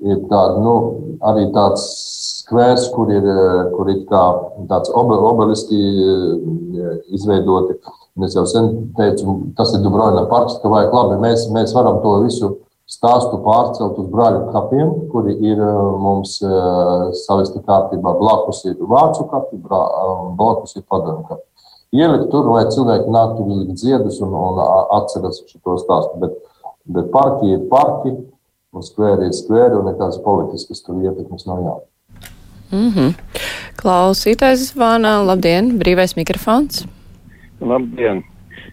ir 0.01 0.23
tāda, 0.31 0.61
nu, 0.63 0.75
arī 1.29 1.47
tāds 1.55 1.83
skvērs, 2.41 2.87
kur 2.95 3.11
ir, 3.13 3.27
kur 3.75 3.91
ir 3.93 4.01
kā 4.09 4.23
tāds 4.69 4.91
obeliski 4.97 5.79
izveidoti. 7.13 7.77
Un 8.17 8.27
es 8.27 8.35
jau 8.35 8.43
sen 8.49 8.71
teicu, 8.97 9.37
tas 9.55 9.71
ir 9.75 9.83
Dubrovina 9.85 10.25
parks, 10.31 10.57
ka 10.61 10.71
vajag 10.71 10.97
labi, 10.97 11.21
mēs, 11.23 11.45
mēs 11.55 11.75
varam 11.77 12.01
to 12.03 12.17
visu 12.25 12.51
stāstu 12.91 13.39
pārcelt 13.45 14.01
uz 14.01 14.09
brāļu 14.11 14.41
kapiem, 14.51 14.89
kuri 15.13 15.37
ir 15.47 15.61
mums 16.01 16.35
savesti 17.21 17.61
kārtībā. 17.63 18.17
Blakus 18.19 18.65
ir 18.67 18.75
vācu 18.81 19.29
kapi, 19.31 19.61
blakus 20.35 20.75
ir 20.75 20.83
padomu 20.89 21.23
kapi 21.29 21.45
ielikt 21.91 22.29
tur, 22.31 22.47
lai 22.51 22.65
cilvēki 22.71 23.11
nāktu 23.11 23.45
uzlikt 23.45 23.81
ziedus 23.83 24.19
un, 24.23 24.33
un 24.35 24.59
atceras 24.97 25.41
šo 25.47 25.77
stāstu. 25.81 26.19
Bet, 26.23 26.37
bet 26.97 27.09
parki 27.13 27.55
ir 27.55 27.65
parki, 27.71 28.15
un 28.71 28.83
skvēri 28.85 29.27
ir 29.27 29.35
skvēri, 29.35 29.75
un 29.75 29.89
nekādas 29.91 30.19
politiskas 30.23 30.83
tur 30.85 30.99
ietekmes 31.03 31.47
nav 31.47 31.63
jābūt. 31.65 31.87
Mm 32.71 32.91
-hmm. 32.95 33.09
Klausītājs 33.81 34.71
zvana, 34.71 35.17
labdien, 35.27 35.73
brīvais 35.79 36.15
mikrofons. 36.15 36.85
Labdien! 37.59 38.23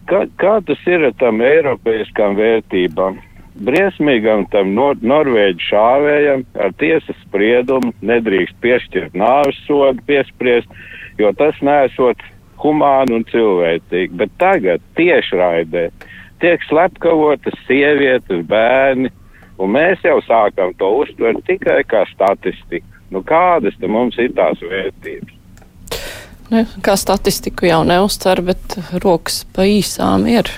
Kā, 0.08 0.28
kā 0.38 0.54
tas 0.66 0.86
ir 0.86 1.04
ar 1.04 1.14
tām 1.20 1.42
eiropeiskām 1.42 2.36
vērtībām? 2.36 3.18
Briesmīgam 3.58 4.46
tam 4.50 4.74
nor 4.74 4.96
norvēģu 5.02 5.66
šāvējam 5.70 6.44
ar 6.64 6.72
tiesas 6.78 7.16
spriedumu 7.26 7.92
nedrīkst 8.00 8.54
piešķirt 8.62 9.18
nāves 9.18 9.58
sodu 9.66 9.98
piespriest, 10.06 10.68
jo 11.18 11.32
tas 11.32 11.58
nesot 11.60 12.22
humāni 12.62 13.18
un 13.18 13.24
cilvēcīgi. 13.24 14.14
Bet 14.14 14.30
tagad 14.38 14.80
tiešraidē 14.94 15.90
tiek 16.40 16.62
slepkavotas 16.70 17.58
sievietes, 17.66 18.46
bērni, 18.46 19.10
un 19.58 19.74
mēs 19.74 20.04
jau 20.06 20.18
sākam 20.26 20.74
to 20.78 20.90
uztvert 21.02 21.44
tikai 21.46 21.82
kā 21.88 22.04
statistiku. 22.12 22.86
Nu, 23.10 23.22
kādas 23.24 23.76
te 23.80 23.88
mums 23.88 24.18
ir 24.20 24.34
tās 24.36 24.60
vērtības? 24.60 25.34
Ne, 26.52 26.64
kā 26.84 26.94
statistiku 26.96 27.68
jau 27.68 27.80
neuztver, 27.88 28.42
bet 28.44 28.78
rokas 29.04 29.42
pa 29.52 29.68
īsām 29.68 30.28
ir. 30.28 30.52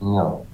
Jā. 0.00 0.28
No 0.28 0.49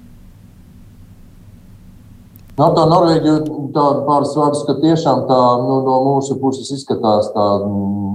tā 2.56 2.84
Norvēģija 2.88 3.40
tāda 3.74 4.04
pāris 4.06 4.30
vārdus, 4.32 4.62
ka 4.64 4.78
tiešām 4.80 5.26
tā 5.28 5.40
nu, 5.60 5.74
no 5.84 5.96
mūsu 6.06 6.38
puses 6.40 6.70
izskatās 6.72 7.28
tā 7.34 7.44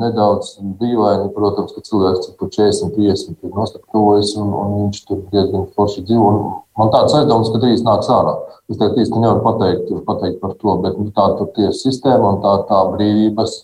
nedaudz 0.02 0.56
dīvaini. 0.80 1.30
Protams, 1.36 1.76
ka 1.76 1.84
cilvēks 1.86 2.32
tur 2.40 2.50
40, 2.50 2.96
50 2.96 3.46
ir 3.46 3.54
nostaptojies 3.54 4.34
un, 4.42 4.50
un 4.58 4.74
viņš 4.80 5.04
tur 5.06 5.22
diezgan 5.34 5.68
forši 5.78 6.06
dzīvo. 6.10 6.32
Un 6.32 6.42
man 6.82 6.90
tāds 6.96 7.14
aizdoms, 7.20 7.52
ka 7.54 7.62
drīz 7.62 7.86
nāks 7.86 8.10
ārā. 8.10 8.34
Es 8.72 8.82
teiktu, 8.82 9.06
ka 9.14 9.22
nevaru 9.22 9.46
pateikt, 9.46 9.94
pateikt 10.10 10.42
par 10.42 10.58
to, 10.58 10.78
bet 10.88 10.98
nu, 10.98 11.12
tā 11.14 11.28
tur 11.38 11.54
tiesu 11.58 11.78
sistēma 11.84 12.34
un 12.34 12.42
tā, 12.42 12.56
tā 12.72 12.82
brīvības. 12.96 13.60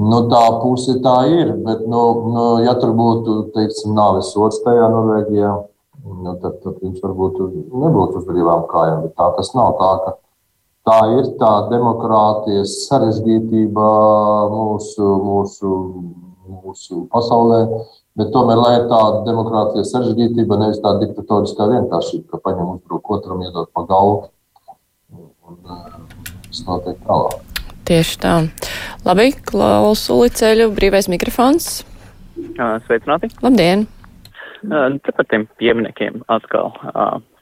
Nu, 0.00 0.24
tā 0.30 0.44
puse 0.62 0.98
tā 1.02 1.16
ir, 1.30 1.54
bet, 1.62 1.86
nu, 1.90 2.02
nu, 2.34 2.44
ja 2.62 2.74
tur 2.78 2.94
būtu, 2.98 3.40
teiksim, 3.54 3.94
nāves 3.94 4.34
sots 4.34 4.62
tajā 4.66 4.86
Norvēģijā, 4.90 5.54
nu, 6.04 6.34
tad, 6.42 6.58
tad 6.64 6.80
viņš 6.82 6.98
varbūt 7.04 7.38
nebūtu 7.68 8.20
uz 8.20 8.26
brīvām 8.28 8.66
kājām. 8.70 9.04
Bet 9.06 9.14
tā 9.18 9.28
tas 9.36 9.52
nav. 9.56 9.76
Tā, 9.80 9.90
ka, 10.04 10.16
tā 10.88 10.98
ir 11.18 11.30
tā 11.40 11.52
demokrātijas 11.70 12.76
sarežģītība 12.88 13.88
mūsu, 14.54 15.12
mūsu, 15.28 15.76
mūsu 16.60 17.04
pasaulē. 17.12 17.62
Bet 18.18 18.32
tomēr, 18.34 18.58
lai 18.58 18.74
ir 18.80 18.90
tāda 18.90 19.22
demokrātijas 19.28 19.94
sarežģītība, 19.94 20.58
nevis 20.64 20.82
tāda 20.82 21.06
diktatoriskā 21.06 21.70
vienkāršība, 21.76 22.26
ka 22.32 22.44
paņem 22.48 22.76
uzbruk 22.76 23.16
otram, 23.16 23.44
iedod 23.46 23.70
pa 23.72 23.86
galvu 23.88 24.28
un 25.50 25.58
tas 25.66 26.64
notiek 26.66 26.98
tālāk. 27.06 27.38
Tieši 27.90 28.18
tā. 28.22 28.34
Labi, 29.06 29.30
klausu 29.50 30.20
liceļu, 30.22 30.70
brīvais 30.76 31.10
mikrofons. 31.10 31.80
Sveicināti. 32.86 33.32
Labdien! 33.42 33.88
Te 34.60 35.12
par 35.16 35.26
tiem 35.30 35.46
pieminiekiem 35.60 36.22
atkal. 36.28 36.72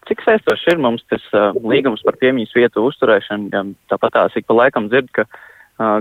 Cik 0.09 0.23
saistoši 0.25 0.73
ir 0.73 0.81
mums 0.81 1.05
tas 1.11 1.25
līgums 1.61 2.05
par 2.07 2.17
piemiņas 2.21 2.55
vietu 2.57 2.87
uzturēšanu? 2.89 3.51
Ja 3.53 3.65
tāpat 3.93 4.15
tās 4.15 4.37
ik 4.39 4.47
pa 4.49 4.57
laikam 4.57 4.89
dzird, 4.89 5.11
ka 5.13 5.27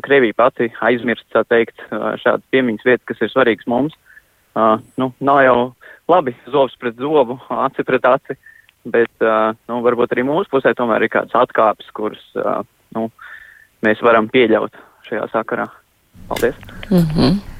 Krievija 0.05 0.33
pati 0.37 0.69
aizmirst, 0.81 1.27
tā 1.33 1.43
teikt, 1.45 1.81
šādas 1.91 2.45
piemiņas 2.53 2.85
vietas, 2.87 3.05
kas 3.09 3.21
ir 3.21 3.33
svarīgas 3.33 3.67
mums. 3.69 3.97
Nu, 4.97 5.11
nav 5.21 5.41
jau 5.45 5.57
labi 6.09 6.33
zobs 6.49 6.77
pret 6.81 6.97
zobu, 6.97 7.37
aci 7.53 7.85
pret 7.85 8.07
aci, 8.09 8.37
bet, 8.89 9.11
nu, 9.67 9.81
varbūt 9.85 10.15
arī 10.15 10.25
mūsu 10.25 10.49
pusē 10.53 10.73
tomēr 10.77 11.05
ir 11.05 11.13
kāds 11.13 11.35
atkāpes, 11.37 11.91
kuras, 11.93 12.23
nu, 12.97 13.09
mēs 13.85 14.01
varam 14.01 14.31
pieļaut 14.33 14.73
šajā 15.09 15.27
sakarā. 15.35 15.67
Paldies! 16.31 16.57
Mm 16.89 17.05
-hmm. 17.13 17.56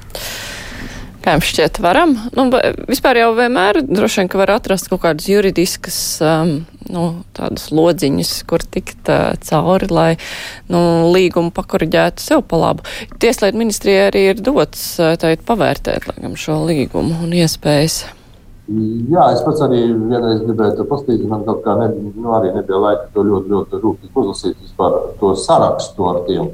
Kā 1.28 1.34
jums 1.34 1.48
šķiet, 1.50 1.78
varam? 1.84 2.14
Nu, 2.32 2.46
vispār 2.88 3.18
jau 3.20 3.34
vienmēr 3.36 3.82
droši 3.84 4.22
vien, 4.22 4.28
ka 4.32 4.38
var 4.40 4.48
atrast 4.54 4.86
kaut 4.88 5.02
kādas 5.02 5.26
juridiskas, 5.28 5.96
um, 6.24 6.52
nu, 6.88 7.02
tādas 7.36 7.66
lodziņas, 7.68 8.30
kur 8.48 8.62
tikt 8.64 9.10
uh, 9.12 9.34
cauri, 9.44 9.90
lai, 9.92 10.06
nu, 10.72 10.80
līgumu 11.12 11.52
pakuriģētu 11.52 12.24
sev 12.24 12.46
pa 12.48 12.62
labu. 12.62 12.86
Tieslietu 13.20 13.60
ministrija 13.60 14.06
arī 14.08 14.22
ir 14.30 14.40
dots, 14.40 14.86
uh, 15.02 15.18
teikt, 15.20 15.44
pavērtēt, 15.50 16.06
laikam, 16.08 16.38
šo 16.40 16.62
līgumu 16.62 17.18
un 17.26 17.34
iespējas. 17.36 18.06
Jā, 19.12 19.26
es 19.34 19.44
pats 19.44 19.66
arī 19.66 19.82
vienreiz 19.84 20.40
gribēju 20.46 20.78
to 20.78 20.88
paskatīties. 20.88 21.28
Man 21.28 21.44
kaut 21.44 21.60
kā 21.66 21.76
ne, 21.76 21.90
nu, 22.08 22.32
arī 22.38 22.54
nebija 22.56 22.80
laika 22.86 23.04
to 23.12 23.26
ļoti, 23.28 23.52
ļoti 23.52 23.82
rūpīgi 23.84 24.16
uzlasīt 24.24 24.64
vispār 24.64 24.96
to 25.20 25.34
sarakstu 25.44 26.08
ar 26.08 26.24
tiem 26.24 26.48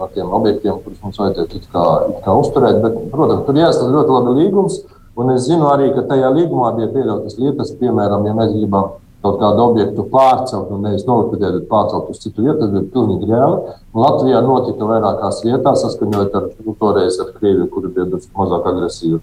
no 0.00 0.08
tiem 0.14 0.32
objektiem, 0.40 0.80
kurus 0.84 1.02
mums 1.04 1.20
vajadzētu 1.20 1.60
it 1.60 1.68
kā, 1.74 1.84
it 2.08 2.24
kā 2.24 2.38
uzturēt. 2.40 2.80
Bet, 2.84 2.96
protams, 3.12 3.44
tur 3.46 3.60
jāsaka 3.60 3.92
ļoti 3.92 4.16
labi 4.16 4.34
līgums. 4.40 4.80
Un 5.20 5.34
es 5.34 5.44
zinu 5.44 5.68
arī, 5.68 5.90
ka 5.92 6.06
tajā 6.08 6.30
līgumā 6.32 6.70
bija 6.78 6.88
pieļautas 6.94 7.36
lietas, 7.40 7.74
piemēram, 7.80 8.24
ja 8.28 8.34
mēs 8.38 8.54
gribam 8.54 8.94
kaut 9.20 9.36
kādu 9.42 9.64
objektu 9.66 10.06
pārcelt, 10.08 10.70
un 10.72 10.86
nevis 10.86 11.04
nolikvidēt, 11.04 11.58
bet 11.58 11.66
pārcelt 11.68 12.08
uz 12.08 12.22
citu 12.22 12.46
vietu, 12.46 12.62
tas 12.62 12.70
bija 12.72 12.86
pilnīgi 12.94 13.28
reāli. 13.28 13.74
Un 13.92 14.04
Latvijā 14.06 14.40
notika 14.46 14.88
vairākās 14.88 15.42
vietās, 15.44 15.82
saskaņojot 15.84 16.38
ar 16.40 16.46
nu, 16.54 16.76
toreiz 16.80 17.18
ar 17.20 17.34
Krieviju, 17.36 17.68
kuri 17.74 17.92
bija 17.98 18.22
mazāk 18.38 18.70
agresīvi 18.70 19.20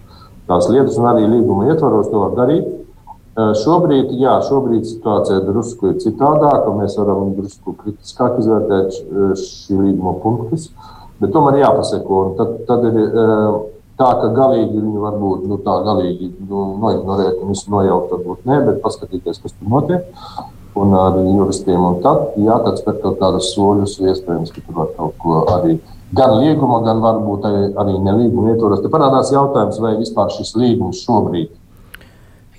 tās 0.48 0.70
lietas, 0.72 1.00
un 1.00 1.10
arī 1.10 1.26
līguma 1.32 1.72
ietvaros 1.72 2.12
to 2.12 2.22
var 2.28 2.38
darīt. 2.38 2.68
Šobrīd, 3.38 4.16
jā, 4.18 4.40
šobrīd 4.48 4.88
situācija 4.90 5.44
drusku 5.46 5.92
ir 5.92 6.00
citādāka. 6.02 6.72
Mēs 6.74 6.96
varam 6.98 7.36
drusku 7.38 7.76
kritiskāk 7.78 8.40
izvērtēt 8.42 8.96
šī 9.38 9.78
līguma 9.78 10.16
punktus, 10.24 10.72
bet 11.22 11.36
tomēr 11.36 11.60
jāpaseko. 11.62 12.22
Tad, 12.40 12.56
tad 12.66 12.88
ir 12.90 12.98
tā, 14.02 14.08
ka 14.24 14.32
galīgi 14.34 14.80
viņu 14.80 15.04
varbūt 15.04 15.44
nu, 15.52 15.60
tā 15.62 15.76
galīgi 15.86 16.32
nu, 16.50 16.64
noignorēt 16.82 17.44
un 17.44 17.54
visu 17.54 17.70
nojaukt, 17.76 18.16
varbūt 18.16 18.50
ne, 18.50 18.58
bet 18.72 18.82
paskatīties, 18.82 19.44
kas 19.44 19.54
tur 19.54 19.70
notiek. 19.76 20.10
Un 20.78 20.92
ar 20.94 21.16
juristiem. 21.22 21.82
Un 21.82 22.02
tad, 22.02 22.36
jā, 22.42 22.58
tad 22.66 22.82
spēr 22.82 22.98
kaut 23.06 23.22
kādus 23.22 23.52
soļus, 23.54 23.96
iespējams, 24.02 24.52
ka 24.54 24.66
tur 24.66 24.82
var 24.82 24.92
kaut 24.98 25.16
ko 25.22 25.40
arī 25.54 25.78
gan 26.18 26.36
līguma, 26.38 26.82
gan 26.86 27.02
varbūt 27.06 27.48
arī, 27.50 27.64
arī 27.82 27.96
nelīguma 28.02 28.54
ietvaros. 28.54 28.82
Te 28.82 28.92
parādās 28.94 29.30
jautājums, 29.34 29.80
vai 29.82 29.96
vispār 30.02 30.30
šis 30.34 30.54
līgums 30.58 31.02
šobrīd 31.06 31.50
ir, 31.50 31.56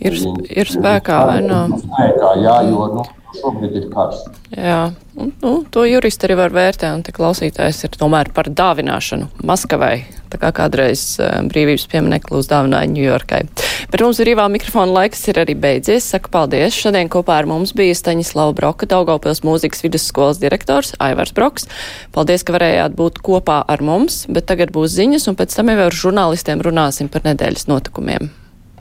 ir 0.00 0.72
spēkā 0.72 1.20
vai 1.28 1.40
nav. 1.46 1.78
Spēkā, 1.82 2.34
jā, 2.44 2.58
jo 2.70 2.90
nu, 2.96 3.06
šobrīd 3.38 3.78
ir 3.80 3.88
karš. 3.92 4.20
Jā, 4.54 4.82
un, 5.20 5.32
nu, 5.42 5.52
to 5.70 5.84
juristi 5.84 6.28
arī 6.28 6.38
var 6.38 6.54
vērtēt, 6.54 6.88
un 6.94 7.02
te 7.04 7.12
klausītājs 7.14 7.84
ir 7.84 7.98
tomēr 8.00 8.30
par 8.34 8.48
dāvināšanu 8.48 9.28
Maskavai, 9.48 10.06
tā 10.32 10.40
kā 10.40 10.50
kādreiz 10.56 11.02
uh, 11.20 11.42
brīvības 11.50 11.84
pieminekli 11.92 12.38
uzdāvināja 12.40 12.88
Ņujorkai. 12.94 13.42
Bet 13.92 14.04
mums 14.04 14.20
brīvā 14.22 14.48
mikrofona 14.52 14.96
laiks 15.00 15.22
ir 15.30 15.42
arī 15.42 15.54
beidzies. 15.58 16.08
Saku 16.08 16.32
paldies. 16.32 16.76
Šodien 16.76 17.10
kopā 17.12 17.38
ar 17.42 17.48
mums 17.48 17.74
bija 17.76 17.96
Staņislava 17.96 18.56
Broka, 18.56 18.88
Daugavpils 18.88 19.44
mūzikas 19.46 19.84
vidusskolas 19.84 20.40
direktors 20.42 20.94
Aivars 21.02 21.36
Broks. 21.36 21.68
Paldies, 22.16 22.44
ka 22.44 22.56
varējāt 22.56 22.96
būt 22.98 23.22
kopā 23.24 23.62
ar 23.68 23.84
mums, 23.84 24.24
bet 24.32 24.48
tagad 24.50 24.74
būs 24.74 24.96
ziņas, 24.96 25.30
un 25.30 25.38
pēc 25.38 25.56
tam 25.56 25.72
jau 25.72 25.88
ar 25.88 26.02
žurnālistiem 26.04 26.64
runāsim 26.64 27.12
par 27.12 27.28
nedēļas 27.28 27.68
notikumiem. 27.70 28.32